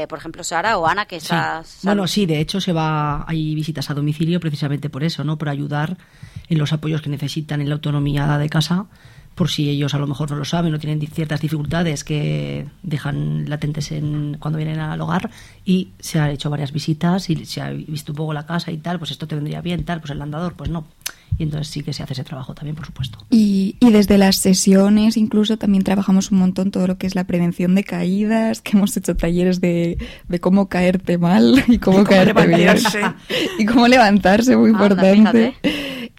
por 0.10 0.20
ejemplo, 0.20 0.44
Sara 0.44 0.78
o 0.78 0.86
Ana, 0.86 1.06
que 1.06 1.16
estás... 1.16 1.80
Bueno, 1.84 2.08
sí, 2.08 2.26
de 2.26 2.42
hecho 2.42 2.60
se 2.60 2.74
va, 2.74 3.24
hay 3.26 3.56
visitas 3.56 3.90
a 3.90 3.94
domicilio 3.94 4.42
precisamente 4.42 4.90
por 4.90 5.02
eso, 5.02 5.24
¿no? 5.24 5.38
Por 5.38 5.48
ayudar 5.48 5.96
en 6.50 6.58
los 6.58 6.74
apoyos 6.74 7.02
que 7.02 7.10
necesitan 7.10 7.62
en 7.62 7.70
la 7.70 7.76
autonomía 7.76 8.38
de 8.38 8.50
casa 8.50 8.88
por 9.38 9.52
si 9.52 9.70
ellos 9.70 9.94
a 9.94 10.00
lo 10.00 10.08
mejor 10.08 10.32
no 10.32 10.38
lo 10.38 10.46
saben 10.46 10.74
o 10.74 10.80
tienen 10.80 11.00
ciertas 11.08 11.40
dificultades 11.40 12.04
que 12.04 12.66
dejan 12.82 13.48
latentes 13.48 13.92
en, 13.92 14.36
cuando 14.40 14.58
vienen 14.58 14.80
al 14.80 15.00
hogar 15.00 15.30
y 15.64 15.90
se 16.00 16.20
han 16.20 16.32
hecho 16.32 16.50
varias 16.50 16.72
visitas 16.72 17.30
y 17.30 17.46
se 17.46 17.62
ha 17.62 17.70
visto 17.70 18.14
un 18.14 18.16
poco 18.16 18.34
la 18.34 18.48
casa 18.48 18.72
y 18.72 18.78
tal, 18.78 18.98
pues 18.98 19.12
esto 19.12 19.28
te 19.28 19.36
vendría 19.36 19.62
bien, 19.62 19.86
tal, 19.86 20.02
pues 20.02 20.10
el 20.10 20.22
andador, 20.24 20.56
pues 20.56 20.72
no. 20.72 20.88
Y 21.38 21.44
entonces 21.44 21.68
sí 21.68 21.84
que 21.84 21.94
se 21.94 22.02
hace 22.02 22.14
ese 22.14 22.24
trabajo 22.24 22.56
también, 22.56 22.76
por 22.76 22.88
supuesto. 22.88 23.20
Y, 23.30 23.76
y 23.80 23.92
desde 23.92 24.18
las 24.18 24.38
sesiones 24.38 25.18
incluso 25.18 25.58
también 25.58 25.84
trabajamos 25.84 26.32
un 26.32 26.40
montón 26.40 26.72
todo 26.72 26.88
lo 26.88 26.98
que 26.98 27.06
es 27.06 27.14
la 27.14 27.26
prevención 27.26 27.76
de 27.76 27.84
caídas, 27.84 28.62
que 28.62 28.76
hemos 28.76 28.98
hecho 28.98 29.16
talleres 29.16 29.62
de, 29.62 30.00
de 30.28 30.40
cómo 30.40 30.68
caerte 30.68 31.20
mal 31.20 31.64
y 31.68 31.78
cómo, 31.78 32.04
caerte 32.06 32.48
bien. 32.48 32.78
y 33.60 33.66
cómo 33.66 33.88
levantarse, 33.88 34.58
muy 34.58 34.72
importante. 34.72 35.54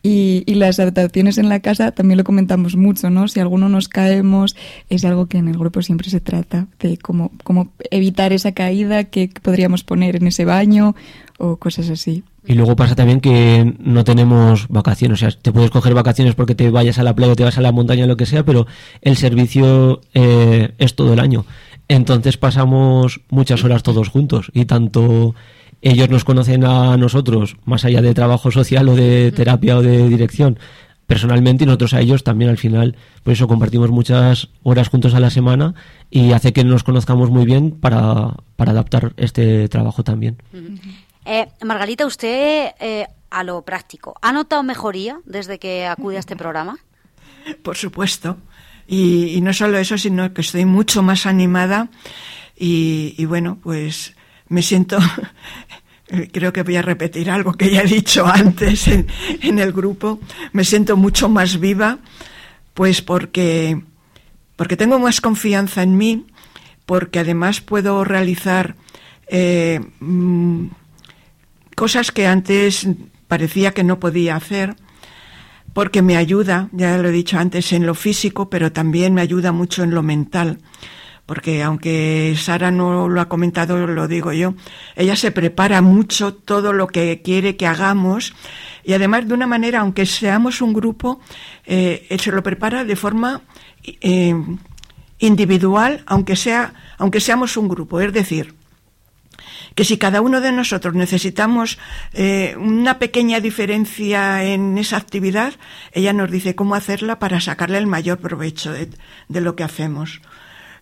Y, 0.02 0.44
y, 0.46 0.54
las 0.54 0.78
adaptaciones 0.78 1.38
en 1.38 1.48
la 1.48 1.58
casa 1.60 1.90
también 1.90 2.18
lo 2.18 2.24
comentamos 2.24 2.76
mucho, 2.76 3.10
¿no? 3.10 3.26
Si 3.26 3.40
alguno 3.40 3.68
nos 3.68 3.88
caemos, 3.88 4.54
es 4.88 5.04
algo 5.04 5.26
que 5.26 5.38
en 5.38 5.48
el 5.48 5.58
grupo 5.58 5.82
siempre 5.82 6.08
se 6.08 6.20
trata, 6.20 6.68
de 6.78 6.98
cómo, 6.98 7.32
cómo 7.42 7.72
evitar 7.90 8.32
esa 8.32 8.52
caída 8.52 9.04
que 9.04 9.30
podríamos 9.42 9.82
poner 9.82 10.14
en 10.16 10.28
ese 10.28 10.44
baño 10.44 10.94
o 11.38 11.56
cosas 11.56 11.90
así. 11.90 12.22
Y 12.46 12.54
luego 12.54 12.76
pasa 12.76 12.94
también 12.94 13.20
que 13.20 13.74
no 13.78 14.04
tenemos 14.04 14.68
vacaciones, 14.68 15.18
o 15.18 15.28
sea, 15.28 15.38
te 15.38 15.52
puedes 15.52 15.70
coger 15.70 15.94
vacaciones 15.94 16.34
porque 16.34 16.54
te 16.54 16.70
vayas 16.70 16.98
a 16.98 17.02
la 17.02 17.14
playa 17.14 17.32
o 17.32 17.36
te 17.36 17.44
vas 17.44 17.58
a 17.58 17.60
la 17.60 17.72
montaña 17.72 18.04
o 18.04 18.06
lo 18.06 18.16
que 18.16 18.24
sea, 18.24 18.44
pero 18.44 18.66
el 19.02 19.16
servicio 19.16 20.00
eh, 20.14 20.72
es 20.78 20.94
todo 20.94 21.12
el 21.12 21.20
año. 21.20 21.44
Entonces 21.88 22.36
pasamos 22.36 23.20
muchas 23.30 23.64
horas 23.64 23.82
todos 23.82 24.08
juntos 24.08 24.50
y 24.54 24.66
tanto 24.66 25.34
ellos 25.82 26.08
nos 26.08 26.24
conocen 26.24 26.64
a 26.64 26.96
nosotros, 26.96 27.56
más 27.64 27.84
allá 27.84 28.02
de 28.02 28.14
trabajo 28.14 28.50
social 28.50 28.88
o 28.88 28.96
de 28.96 29.32
terapia 29.32 29.76
o 29.76 29.82
de 29.82 30.08
dirección, 30.08 30.58
personalmente 31.06 31.64
y 31.64 31.66
nosotros 31.66 31.94
a 31.94 32.00
ellos 32.00 32.22
también 32.22 32.50
al 32.50 32.58
final, 32.58 32.96
por 33.22 33.32
eso 33.32 33.48
compartimos 33.48 33.90
muchas 33.90 34.48
horas 34.62 34.88
juntos 34.88 35.14
a 35.14 35.20
la 35.20 35.30
semana 35.30 35.74
y 36.10 36.32
hace 36.32 36.52
que 36.52 36.64
nos 36.64 36.84
conozcamos 36.84 37.30
muy 37.30 37.46
bien 37.46 37.70
para, 37.70 38.34
para 38.56 38.72
adaptar 38.72 39.14
este 39.16 39.68
trabajo 39.68 40.04
también. 40.04 40.36
Eh, 41.24 41.46
Margarita, 41.64 42.06
usted 42.06 42.72
eh, 42.78 43.06
a 43.30 43.44
lo 43.44 43.62
práctico, 43.62 44.16
¿ha 44.20 44.32
notado 44.32 44.62
mejoría 44.62 45.20
desde 45.24 45.58
que 45.58 45.86
acude 45.86 46.16
a 46.16 46.20
este 46.20 46.36
programa? 46.36 46.78
Por 47.62 47.76
supuesto. 47.76 48.36
Y, 48.86 49.40
no 49.42 49.52
solo 49.52 49.76
eso, 49.76 49.98
sino 49.98 50.32
que 50.32 50.40
estoy 50.40 50.64
mucho 50.64 51.02
más 51.02 51.26
animada 51.26 51.88
y 52.56 53.24
bueno, 53.26 53.58
pues 53.62 54.14
me 54.48 54.62
siento, 54.62 54.98
creo 56.32 56.52
que 56.52 56.62
voy 56.62 56.76
a 56.76 56.82
repetir 56.82 57.30
algo 57.30 57.52
que 57.52 57.70
ya 57.70 57.82
he 57.82 57.86
dicho 57.86 58.26
antes 58.26 58.88
en, 58.88 59.58
el 59.58 59.72
grupo, 59.72 60.20
me 60.52 60.64
siento 60.64 60.96
mucho 60.96 61.28
más 61.28 61.60
viva, 61.60 61.98
pues 62.74 63.02
porque, 63.02 63.82
porque 64.56 64.76
tengo 64.76 64.98
más 64.98 65.20
confianza 65.20 65.82
en 65.82 65.96
mí, 65.96 66.26
porque 66.86 67.18
además 67.18 67.60
puedo 67.60 68.04
realizar 68.04 68.76
eh, 69.26 69.80
mm, 70.00 70.66
cosas 71.74 72.12
que 72.12 72.26
antes 72.26 72.88
parecía 73.26 73.72
que 73.72 73.84
no 73.84 74.00
podía 74.00 74.36
hacer, 74.36 74.76
porque 75.74 76.02
me 76.02 76.16
ayuda, 76.16 76.70
ya 76.72 76.96
lo 76.96 77.08
he 77.08 77.12
dicho 77.12 77.38
antes, 77.38 77.72
en 77.72 77.86
lo 77.86 77.94
físico, 77.94 78.48
pero 78.48 78.72
también 78.72 79.14
me 79.14 79.20
ayuda 79.20 79.52
mucho 79.52 79.82
en 79.82 79.90
lo 79.90 80.02
mental 80.02 80.58
porque 81.28 81.62
aunque 81.62 82.34
Sara 82.38 82.70
no 82.70 83.06
lo 83.06 83.20
ha 83.20 83.28
comentado, 83.28 83.86
lo 83.86 84.08
digo 84.08 84.32
yo, 84.32 84.54
ella 84.96 85.14
se 85.14 85.30
prepara 85.30 85.82
mucho 85.82 86.32
todo 86.32 86.72
lo 86.72 86.86
que 86.86 87.20
quiere 87.20 87.54
que 87.54 87.66
hagamos 87.66 88.32
y 88.82 88.94
además 88.94 89.28
de 89.28 89.34
una 89.34 89.46
manera, 89.46 89.80
aunque 89.80 90.06
seamos 90.06 90.62
un 90.62 90.72
grupo, 90.72 91.20
eh, 91.66 92.16
se 92.18 92.32
lo 92.32 92.42
prepara 92.42 92.84
de 92.84 92.96
forma 92.96 93.42
eh, 93.84 94.34
individual, 95.18 96.02
aunque, 96.06 96.34
sea, 96.34 96.72
aunque 96.96 97.20
seamos 97.20 97.58
un 97.58 97.68
grupo. 97.68 98.00
Es 98.00 98.10
decir, 98.14 98.54
que 99.74 99.84
si 99.84 99.98
cada 99.98 100.22
uno 100.22 100.40
de 100.40 100.52
nosotros 100.52 100.94
necesitamos 100.94 101.78
eh, 102.14 102.56
una 102.58 102.98
pequeña 102.98 103.40
diferencia 103.40 104.44
en 104.44 104.78
esa 104.78 104.96
actividad, 104.96 105.52
ella 105.92 106.14
nos 106.14 106.30
dice 106.30 106.54
cómo 106.54 106.74
hacerla 106.74 107.18
para 107.18 107.38
sacarle 107.42 107.76
el 107.76 107.86
mayor 107.86 108.16
provecho 108.16 108.72
de 108.72 109.40
lo 109.42 109.56
que 109.56 109.64
hacemos. 109.64 110.22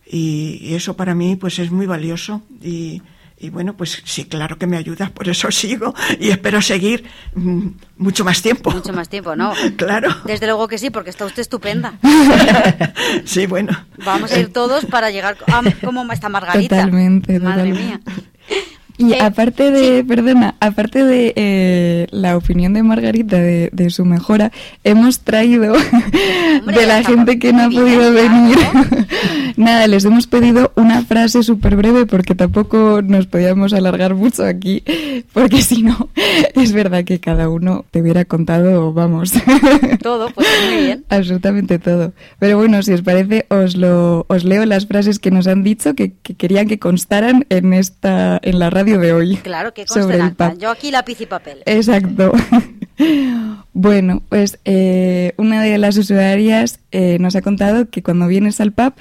Y, 0.08 0.74
eso 0.74 0.96
para 0.96 1.14
mí 1.14 1.36
pues 1.36 1.58
es 1.58 1.70
muy 1.70 1.86
valioso 1.86 2.42
y, 2.62 3.02
bueno, 3.50 3.76
pues 3.76 4.02
sí, 4.04 4.24
claro 4.24 4.58
que 4.58 4.66
me 4.66 4.76
ayuda, 4.76 5.10
por 5.10 5.28
eso 5.28 5.50
sigo 5.50 5.94
y 6.18 6.30
espero 6.30 6.62
seguir 6.62 7.04
mm, 7.34 7.68
mucho 7.98 8.24
más 8.24 8.40
tiempo. 8.40 8.70
Mucho 8.70 8.92
más 8.92 9.08
tiempo, 9.08 9.36
¿no? 9.36 9.52
claro. 9.76 10.14
Desde 10.24 10.46
luego 10.46 10.68
que 10.68 10.78
sí, 10.78 10.90
porque 10.90 11.10
está 11.10 11.26
usted 11.26 11.42
estupenda. 11.42 11.98
sí, 13.24 13.46
bueno. 13.46 13.72
Vamos 14.04 14.32
a 14.32 14.38
ir 14.38 14.52
todos 14.52 14.86
para 14.86 15.10
llegar 15.10 15.36
a 15.46 15.62
como 15.84 16.10
está 16.12 16.28
Margarita. 16.28 16.76
Totalmente, 16.76 17.38
Madre 17.40 17.72
mía. 17.72 18.00
Y 18.98 19.14
aparte 19.14 19.70
de, 19.70 20.04
perdona, 20.04 20.54
aparte 20.60 21.04
de 21.04 21.34
eh, 21.36 22.06
la 22.10 22.36
opinión 22.36 22.72
de 22.72 22.82
Margarita 22.82 23.36
de, 23.36 23.68
de, 23.72 23.90
su 23.90 24.06
mejora, 24.06 24.52
hemos 24.84 25.20
traído 25.20 25.74
de 26.66 26.86
la 26.86 27.02
gente 27.04 27.38
que 27.38 27.52
no 27.52 27.64
ha 27.64 27.70
podido 27.70 28.12
venir. 28.12 28.56
Nada, 29.56 29.86
les 29.86 30.04
hemos 30.04 30.26
pedido 30.26 30.72
una 30.76 31.02
frase 31.02 31.42
súper 31.42 31.76
breve 31.76 32.06
porque 32.06 32.34
tampoco 32.34 33.02
nos 33.02 33.26
podíamos 33.26 33.74
alargar 33.74 34.14
mucho 34.14 34.44
aquí, 34.44 34.82
porque 35.32 35.60
si 35.60 35.82
no, 35.82 36.08
es 36.54 36.72
verdad 36.72 37.04
que 37.04 37.20
cada 37.20 37.50
uno 37.50 37.84
te 37.90 38.00
hubiera 38.00 38.24
contado, 38.24 38.94
vamos. 38.94 39.32
Todo, 40.02 40.30
pues 40.30 40.46
muy 40.70 40.84
bien. 40.84 41.04
Absolutamente 41.10 41.78
todo. 41.78 42.12
Pero 42.38 42.56
bueno, 42.56 42.82
si 42.82 42.92
os 42.92 43.02
parece, 43.02 43.44
os, 43.50 43.76
lo, 43.76 44.24
os 44.28 44.44
leo 44.44 44.64
las 44.64 44.86
frases 44.86 45.18
que 45.18 45.30
nos 45.30 45.46
han 45.46 45.62
dicho 45.62 45.94
que, 45.94 46.12
que 46.22 46.34
querían 46.34 46.66
que 46.66 46.78
constaran 46.78 47.44
en, 47.50 47.72
esta, 47.74 48.38
en 48.42 48.58
la 48.58 48.70
radio 48.70 48.85
de 48.92 49.12
hoy. 49.12 49.36
Claro, 49.36 49.74
que 49.74 49.86
sobre 49.86 50.18
el 50.18 50.34
Yo 50.58 50.70
aquí 50.70 50.90
lápiz 50.90 51.20
y 51.20 51.26
papel. 51.26 51.62
Exacto. 51.66 52.32
bueno, 53.72 54.22
pues 54.28 54.58
eh, 54.64 55.32
una 55.36 55.62
de 55.62 55.76
las 55.78 55.96
usuarias 55.96 56.80
eh, 56.92 57.18
nos 57.20 57.36
ha 57.36 57.42
contado 57.42 57.90
que 57.90 58.02
cuando 58.02 58.26
vienes 58.26 58.60
al 58.60 58.72
pub, 58.72 58.94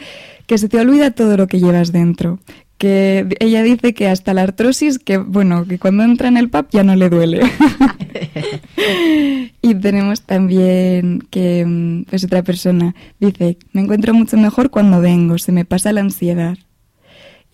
que 0.47 0.57
se 0.57 0.69
te 0.69 0.79
olvida 0.79 1.11
todo 1.11 1.37
lo 1.37 1.47
que 1.47 1.59
llevas 1.59 1.91
dentro. 1.91 2.39
Que 2.77 3.25
ella 3.39 3.63
dice 3.63 3.93
que 3.93 4.09
hasta 4.09 4.33
la 4.33 4.41
artrosis, 4.41 4.99
que 4.99 5.17
bueno, 5.17 5.65
que 5.65 5.79
cuando 5.79 6.03
entra 6.03 6.27
en 6.27 6.35
el 6.35 6.49
pub 6.49 6.67
ya 6.71 6.83
no 6.83 6.95
le 6.95 7.09
duele. 7.09 7.41
y 9.61 9.75
tenemos 9.75 10.21
también 10.21 11.23
que, 11.29 11.65
mm, 11.65 12.03
pues 12.09 12.23
otra 12.23 12.43
persona 12.43 12.95
dice, 13.19 13.57
me 13.73 13.81
encuentro 13.81 14.13
mucho 14.13 14.37
mejor 14.37 14.69
cuando 14.69 15.01
vengo, 15.01 15.37
se 15.37 15.51
me 15.51 15.65
pasa 15.65 15.93
la 15.93 16.01
ansiedad 16.01 16.57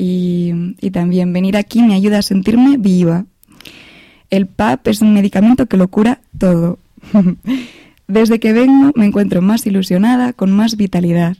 y, 0.03 0.89
también 0.89 1.31
venir 1.31 1.55
aquí 1.55 1.83
me 1.83 1.93
ayuda 1.93 2.17
a 2.17 2.23
sentirme 2.23 2.77
viva. 2.77 3.25
El 4.31 4.47
PAP 4.47 4.87
es 4.87 5.01
un 5.01 5.13
medicamento 5.13 5.67
que 5.67 5.77
lo 5.77 5.89
cura 5.89 6.21
todo. 6.39 6.79
Desde 8.07 8.39
que 8.39 8.51
vengo 8.51 8.91
me 8.95 9.05
encuentro 9.05 9.43
más 9.43 9.65
ilusionada, 9.67 10.33
con 10.33 10.51
más 10.51 10.75
vitalidad. 10.75 11.37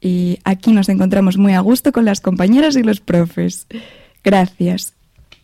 Y 0.00 0.38
aquí 0.44 0.72
nos 0.72 0.88
encontramos 0.88 1.36
muy 1.36 1.52
a 1.52 1.60
gusto 1.60 1.92
con 1.92 2.06
las 2.06 2.22
compañeras 2.22 2.76
y 2.76 2.82
los 2.82 3.00
profes. 3.00 3.66
Gracias. 4.24 4.94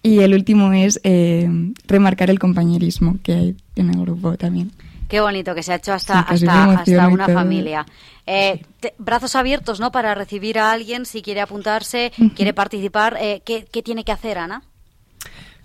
Y 0.02 0.20
el 0.20 0.32
último 0.32 0.72
es 0.72 1.00
eh, 1.04 1.50
remarcar 1.86 2.30
el 2.30 2.38
compañerismo 2.38 3.18
que 3.22 3.34
hay 3.34 3.56
en 3.76 3.90
el 3.90 4.00
grupo 4.00 4.38
también. 4.38 4.72
Qué 5.08 5.20
bonito 5.20 5.54
que 5.54 5.62
se 5.62 5.72
ha 5.72 5.76
hecho 5.76 5.92
hasta, 5.94 6.20
Sí, 6.20 6.24
hasta, 6.46 6.64
hasta 6.80 7.08
una 7.08 7.26
familia. 7.34 7.86
Eh, 8.26 8.62
te- 8.80 8.94
brazos 8.98 9.34
abiertos, 9.36 9.80
¿no? 9.80 9.90
Para 9.90 10.14
recibir 10.14 10.58
a 10.58 10.70
alguien 10.70 11.06
si 11.06 11.22
quiere 11.22 11.40
apuntarse, 11.40 12.12
quiere 12.36 12.52
participar. 12.52 13.16
Eh, 13.20 13.40
¿qué, 13.44 13.66
qué 13.72 13.82
tiene 13.82 14.04
que 14.04 14.12
hacer, 14.12 14.36
Ana? 14.38 14.62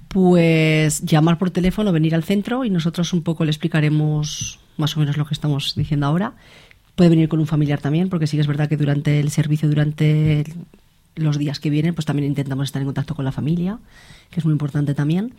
Pues 0.07 1.01
llamar 1.01 1.37
por 1.39 1.49
teléfono, 1.49 1.91
venir 1.91 2.13
al 2.13 2.23
centro 2.23 2.63
y 2.65 2.69
nosotros 2.69 3.13
un 3.13 3.23
poco 3.23 3.45
le 3.45 3.51
explicaremos 3.51 4.59
más 4.77 4.95
o 4.95 4.99
menos 4.99 5.17
lo 5.17 5.25
que 5.25 5.33
estamos 5.33 5.73
diciendo 5.75 6.05
ahora. 6.05 6.33
Puede 6.95 7.09
venir 7.09 7.27
con 7.29 7.39
un 7.39 7.47
familiar 7.47 7.81
también, 7.81 8.09
porque 8.09 8.27
sí 8.27 8.37
que 8.37 8.41
es 8.41 8.47
verdad 8.47 8.69
que 8.69 8.77
durante 8.77 9.19
el 9.19 9.31
servicio, 9.31 9.67
durante 9.67 10.41
el- 10.41 10.53
los 11.15 11.37
días 11.37 11.59
que 11.59 11.69
vienen, 11.71 11.95
pues 11.95 12.05
también 12.05 12.27
intentamos 12.27 12.65
estar 12.65 12.81
en 12.81 12.87
contacto 12.87 13.15
con 13.15 13.25
la 13.25 13.31
familia, 13.31 13.79
que 14.29 14.39
es 14.39 14.45
muy 14.45 14.51
importante 14.51 14.93
también. 14.93 15.33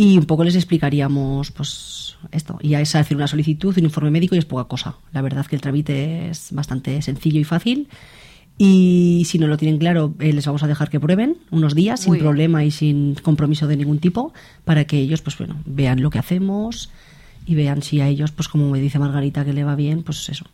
Y 0.00 0.16
un 0.16 0.26
poco 0.26 0.44
les 0.44 0.54
explicaríamos, 0.54 1.50
pues, 1.50 2.16
esto. 2.30 2.56
Y 2.62 2.74
es 2.74 2.94
hacer 2.94 3.16
una 3.16 3.26
solicitud, 3.26 3.76
un 3.76 3.84
informe 3.84 4.12
médico 4.12 4.36
y 4.36 4.38
es 4.38 4.44
poca 4.44 4.64
cosa. 4.64 4.94
La 5.12 5.22
verdad 5.22 5.44
que 5.44 5.56
el 5.56 5.60
trámite 5.60 6.30
es 6.30 6.52
bastante 6.52 7.02
sencillo 7.02 7.40
y 7.40 7.44
fácil. 7.44 7.88
Y 8.58 9.24
si 9.26 9.40
no 9.40 9.48
lo 9.48 9.56
tienen 9.56 9.78
claro, 9.78 10.14
eh, 10.20 10.32
les 10.32 10.46
vamos 10.46 10.62
a 10.62 10.68
dejar 10.68 10.88
que 10.88 11.00
prueben 11.00 11.36
unos 11.50 11.74
días 11.74 12.00
Muy 12.00 12.04
sin 12.04 12.12
bien. 12.12 12.24
problema 12.24 12.64
y 12.64 12.70
sin 12.70 13.14
compromiso 13.16 13.66
de 13.66 13.76
ningún 13.76 13.98
tipo 13.98 14.32
para 14.64 14.84
que 14.84 14.98
ellos, 14.98 15.20
pues 15.20 15.36
bueno, 15.36 15.56
vean 15.66 16.00
lo 16.00 16.10
que 16.10 16.20
hacemos 16.20 16.90
y 17.44 17.56
vean 17.56 17.82
si 17.82 18.00
a 18.00 18.06
ellos, 18.06 18.30
pues 18.30 18.48
como 18.48 18.70
me 18.70 18.80
dice 18.80 19.00
Margarita 19.00 19.44
que 19.44 19.52
le 19.52 19.64
va 19.64 19.74
bien, 19.74 20.04
pues 20.04 20.28
eso, 20.28 20.44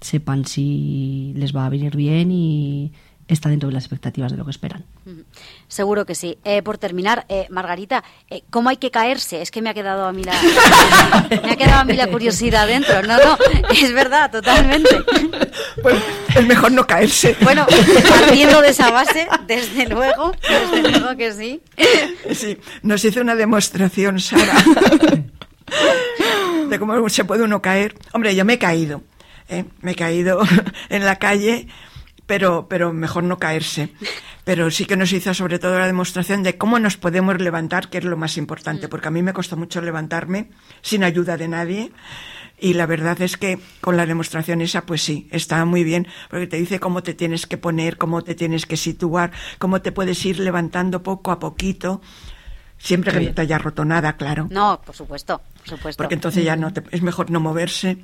sepan 0.00 0.46
si 0.46 1.32
les 1.36 1.54
va 1.54 1.66
a 1.66 1.68
venir 1.68 1.96
bien 1.96 2.30
y 2.30 2.92
está 3.34 3.48
dentro 3.48 3.68
de 3.68 3.74
las 3.74 3.84
expectativas 3.84 4.30
de 4.30 4.38
lo 4.38 4.44
que 4.44 4.50
esperan. 4.50 4.84
Seguro 5.68 6.04
que 6.04 6.14
sí. 6.14 6.38
Eh, 6.44 6.62
por 6.62 6.78
terminar, 6.78 7.24
eh, 7.28 7.46
Margarita, 7.50 8.04
eh, 8.28 8.42
¿cómo 8.50 8.68
hay 8.68 8.76
que 8.76 8.90
caerse? 8.90 9.42
Es 9.42 9.50
que 9.50 9.62
me 9.62 9.70
ha 9.70 9.74
quedado 9.74 10.04
a 10.04 10.12
mí 10.12 10.22
la, 10.22 10.32
me 11.42 11.52
ha 11.52 11.56
quedado 11.56 11.80
a 11.80 11.84
mí 11.84 11.94
la 11.94 12.08
curiosidad 12.08 12.66
dentro. 12.66 13.02
No, 13.02 13.16
no, 13.18 13.38
es 13.70 13.92
verdad, 13.92 14.30
totalmente. 14.30 14.90
Pues 15.82 15.96
es 16.34 16.46
mejor 16.46 16.72
no 16.72 16.86
caerse. 16.86 17.36
Bueno, 17.42 17.66
partiendo 18.08 18.60
de 18.60 18.68
esa 18.68 18.90
base, 18.90 19.26
desde 19.46 19.88
luego, 19.88 20.32
desde 20.48 20.90
luego 20.90 21.16
que 21.16 21.32
sí. 21.32 21.60
Sí, 22.34 22.58
nos 22.82 23.04
hizo 23.04 23.20
una 23.20 23.34
demostración, 23.34 24.20
Sara, 24.20 24.54
de 26.68 26.78
cómo 26.78 27.08
se 27.08 27.24
puede 27.24 27.44
uno 27.44 27.62
caer. 27.62 27.96
Hombre, 28.12 28.34
yo 28.34 28.44
me 28.44 28.54
he 28.54 28.58
caído, 28.58 29.02
¿eh? 29.48 29.64
me 29.80 29.92
he 29.92 29.94
caído 29.94 30.40
en 30.88 31.04
la 31.04 31.16
calle, 31.16 31.68
pero, 32.32 32.66
pero 32.66 32.94
mejor 32.94 33.24
no 33.24 33.38
caerse. 33.38 33.90
Pero 34.44 34.70
sí 34.70 34.86
que 34.86 34.96
nos 34.96 35.12
hizo 35.12 35.34
sobre 35.34 35.58
todo 35.58 35.78
la 35.78 35.86
demostración 35.86 36.42
de 36.42 36.56
cómo 36.56 36.78
nos 36.78 36.96
podemos 36.96 37.38
levantar, 37.38 37.90
que 37.90 37.98
es 37.98 38.04
lo 38.04 38.16
más 38.16 38.38
importante, 38.38 38.88
porque 38.88 39.08
a 39.08 39.10
mí 39.10 39.22
me 39.22 39.34
costó 39.34 39.58
mucho 39.58 39.82
levantarme 39.82 40.48
sin 40.80 41.04
ayuda 41.04 41.36
de 41.36 41.48
nadie. 41.48 41.92
Y 42.58 42.72
la 42.72 42.86
verdad 42.86 43.20
es 43.20 43.36
que 43.36 43.58
con 43.82 43.98
la 43.98 44.06
demostración 44.06 44.62
esa, 44.62 44.86
pues 44.86 45.02
sí, 45.02 45.28
está 45.30 45.62
muy 45.66 45.84
bien, 45.84 46.06
porque 46.30 46.46
te 46.46 46.56
dice 46.56 46.80
cómo 46.80 47.02
te 47.02 47.12
tienes 47.12 47.46
que 47.46 47.58
poner, 47.58 47.98
cómo 47.98 48.22
te 48.22 48.34
tienes 48.34 48.64
que 48.64 48.78
situar, 48.78 49.30
cómo 49.58 49.82
te 49.82 49.92
puedes 49.92 50.24
ir 50.24 50.38
levantando 50.40 51.02
poco 51.02 51.32
a 51.32 51.38
poquito, 51.38 52.00
siempre 52.78 53.12
que 53.12 53.20
no 53.20 53.34
te 53.34 53.42
haya 53.42 53.58
roto 53.58 53.84
nada, 53.84 54.16
claro. 54.16 54.46
No, 54.50 54.80
por 54.86 54.94
supuesto, 54.96 55.42
por 55.58 55.68
supuesto. 55.68 55.98
Porque 56.02 56.14
entonces 56.14 56.44
ya 56.46 56.56
no 56.56 56.72
te- 56.72 56.82
es 56.92 57.02
mejor 57.02 57.30
no 57.30 57.40
moverse. 57.40 57.98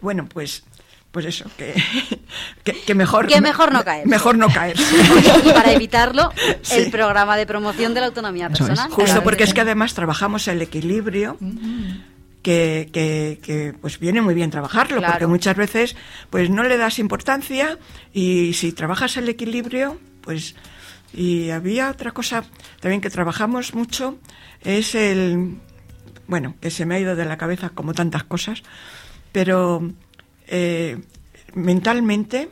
Bueno, 0.00 0.26
pues, 0.28 0.64
pues 1.18 1.34
eso, 1.34 1.50
que, 1.56 1.74
que, 2.64 2.72
que 2.82 2.94
mejor 2.94 3.26
Que 3.26 3.40
mejor 3.40 3.72
no 3.72 3.82
caerse. 3.84 4.08
Mejor 4.08 4.38
no 4.38 4.48
caerse. 4.48 4.84
Y 5.44 5.50
para 5.52 5.72
evitarlo, 5.72 6.30
Sí. 6.62 6.76
el 6.76 6.90
programa 6.92 7.36
de 7.36 7.44
promoción 7.44 7.92
de 7.92 8.00
la 8.00 8.06
autonomía 8.06 8.46
Eso 8.46 8.62
es. 8.62 8.68
personal. 8.70 8.92
Justo 8.92 9.22
porque 9.24 9.42
es 9.42 9.52
que 9.52 9.62
además 9.62 9.94
trabajamos 9.94 10.46
el 10.46 10.62
equilibrio, 10.62 11.36
que, 12.42 12.88
que, 12.92 13.40
que, 13.42 13.74
pues 13.80 13.98
viene 13.98 14.20
muy 14.22 14.34
bien 14.34 14.50
trabajarlo, 14.50 14.98
Claro. 14.98 15.14
porque 15.14 15.26
muchas 15.26 15.56
veces 15.56 15.96
pues 16.30 16.50
no 16.50 16.62
le 16.62 16.76
das 16.76 17.00
importancia 17.00 17.78
y 18.12 18.52
si 18.54 18.70
trabajas 18.72 19.16
el 19.16 19.28
equilibrio, 19.28 19.98
pues... 20.22 20.54
Y 21.12 21.48
había 21.50 21.90
otra 21.90 22.12
cosa 22.12 22.44
también 22.80 23.00
que 23.00 23.08
trabajamos 23.10 23.74
mucho, 23.74 24.18
es 24.62 24.94
el... 24.94 25.56
Bueno, 26.26 26.54
que 26.60 26.70
se 26.70 26.84
me 26.86 26.94
ha 26.96 27.00
ido 27.00 27.16
de 27.16 27.24
la 27.24 27.38
cabeza 27.38 27.70
como 27.70 27.94
tantas 27.94 28.22
cosas, 28.24 28.62
pero 29.32 29.90
eh, 30.48 30.98
mentalmente, 31.54 32.48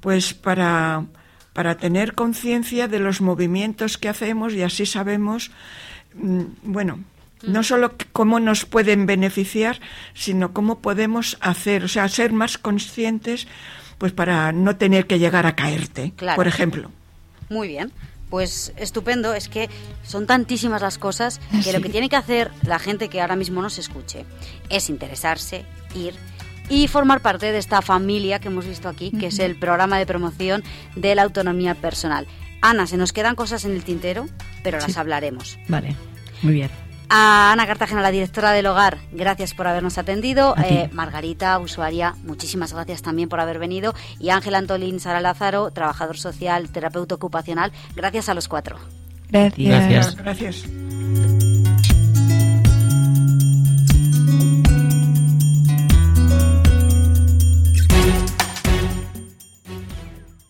pues 0.00 0.34
para, 0.34 1.04
para 1.52 1.76
tener 1.76 2.14
conciencia 2.14 2.88
de 2.88 2.98
los 2.98 3.20
movimientos 3.20 3.98
que 3.98 4.08
hacemos 4.08 4.52
y 4.54 4.62
así 4.62 4.86
sabemos, 4.86 5.50
mm, 6.14 6.42
bueno, 6.62 7.00
no 7.42 7.62
solo 7.62 7.94
cómo 8.12 8.40
nos 8.40 8.64
pueden 8.64 9.06
beneficiar, 9.06 9.80
sino 10.14 10.52
cómo 10.52 10.78
podemos 10.80 11.36
hacer, 11.40 11.84
o 11.84 11.88
sea, 11.88 12.08
ser 12.08 12.32
más 12.32 12.58
conscientes, 12.58 13.46
pues 13.98 14.12
para 14.12 14.52
no 14.52 14.76
tener 14.76 15.06
que 15.06 15.18
llegar 15.18 15.46
a 15.46 15.54
caerte, 15.54 16.12
Claro. 16.16 16.36
por 16.36 16.48
ejemplo. 16.48 16.90
Muy 17.50 17.68
bien. 17.68 17.92
Pues 18.30 18.72
estupendo, 18.76 19.32
es 19.34 19.48
que 19.48 19.68
son 20.02 20.26
tantísimas 20.26 20.82
las 20.82 20.98
cosas 20.98 21.40
que 21.62 21.72
lo 21.72 21.80
que 21.80 21.88
tiene 21.88 22.08
que 22.08 22.16
hacer 22.16 22.50
la 22.62 22.78
gente 22.80 23.08
que 23.08 23.20
ahora 23.20 23.36
mismo 23.36 23.62
nos 23.62 23.78
escuche 23.78 24.24
es 24.70 24.90
interesarse, 24.90 25.64
ir 25.94 26.14
y 26.68 26.88
formar 26.88 27.20
parte 27.20 27.52
de 27.52 27.58
esta 27.58 27.82
familia 27.82 28.38
que 28.38 28.48
hemos 28.48 28.66
visto 28.66 28.88
aquí, 28.88 29.10
que 29.10 29.26
es 29.26 29.38
el 29.38 29.56
programa 29.56 29.98
de 29.98 30.06
promoción 30.06 30.62
de 30.96 31.14
la 31.14 31.22
autonomía 31.22 31.74
personal. 31.74 32.26
Ana, 32.60 32.86
se 32.86 32.96
nos 32.96 33.12
quedan 33.12 33.34
cosas 33.34 33.64
en 33.64 33.72
el 33.72 33.84
tintero, 33.84 34.26
pero 34.62 34.78
las 34.78 34.96
hablaremos. 34.96 35.58
Vale, 35.68 35.94
muy 36.42 36.54
bien. 36.54 36.70
A 37.10 37.52
Ana 37.52 37.66
Cartagena, 37.66 38.00
la 38.00 38.10
directora 38.10 38.52
del 38.52 38.66
hogar, 38.66 38.98
gracias 39.12 39.52
por 39.52 39.66
habernos 39.66 39.98
atendido. 39.98 40.54
Eh, 40.64 40.88
Margarita, 40.92 41.58
usuaria, 41.58 42.14
muchísimas 42.24 42.72
gracias 42.72 43.02
también 43.02 43.28
por 43.28 43.40
haber 43.40 43.58
venido. 43.58 43.94
Y 44.18 44.30
Ángel 44.30 44.54
Antolín 44.54 45.00
Sara 45.00 45.20
Lázaro, 45.20 45.70
trabajador 45.70 46.16
social, 46.16 46.70
terapeuta 46.70 47.14
ocupacional, 47.14 47.72
gracias 47.94 48.28
a 48.30 48.34
los 48.34 48.48
cuatro. 48.48 48.78
Gracias. 49.28 49.68
Gracias. 49.68 50.16
Gracias. 50.16 50.64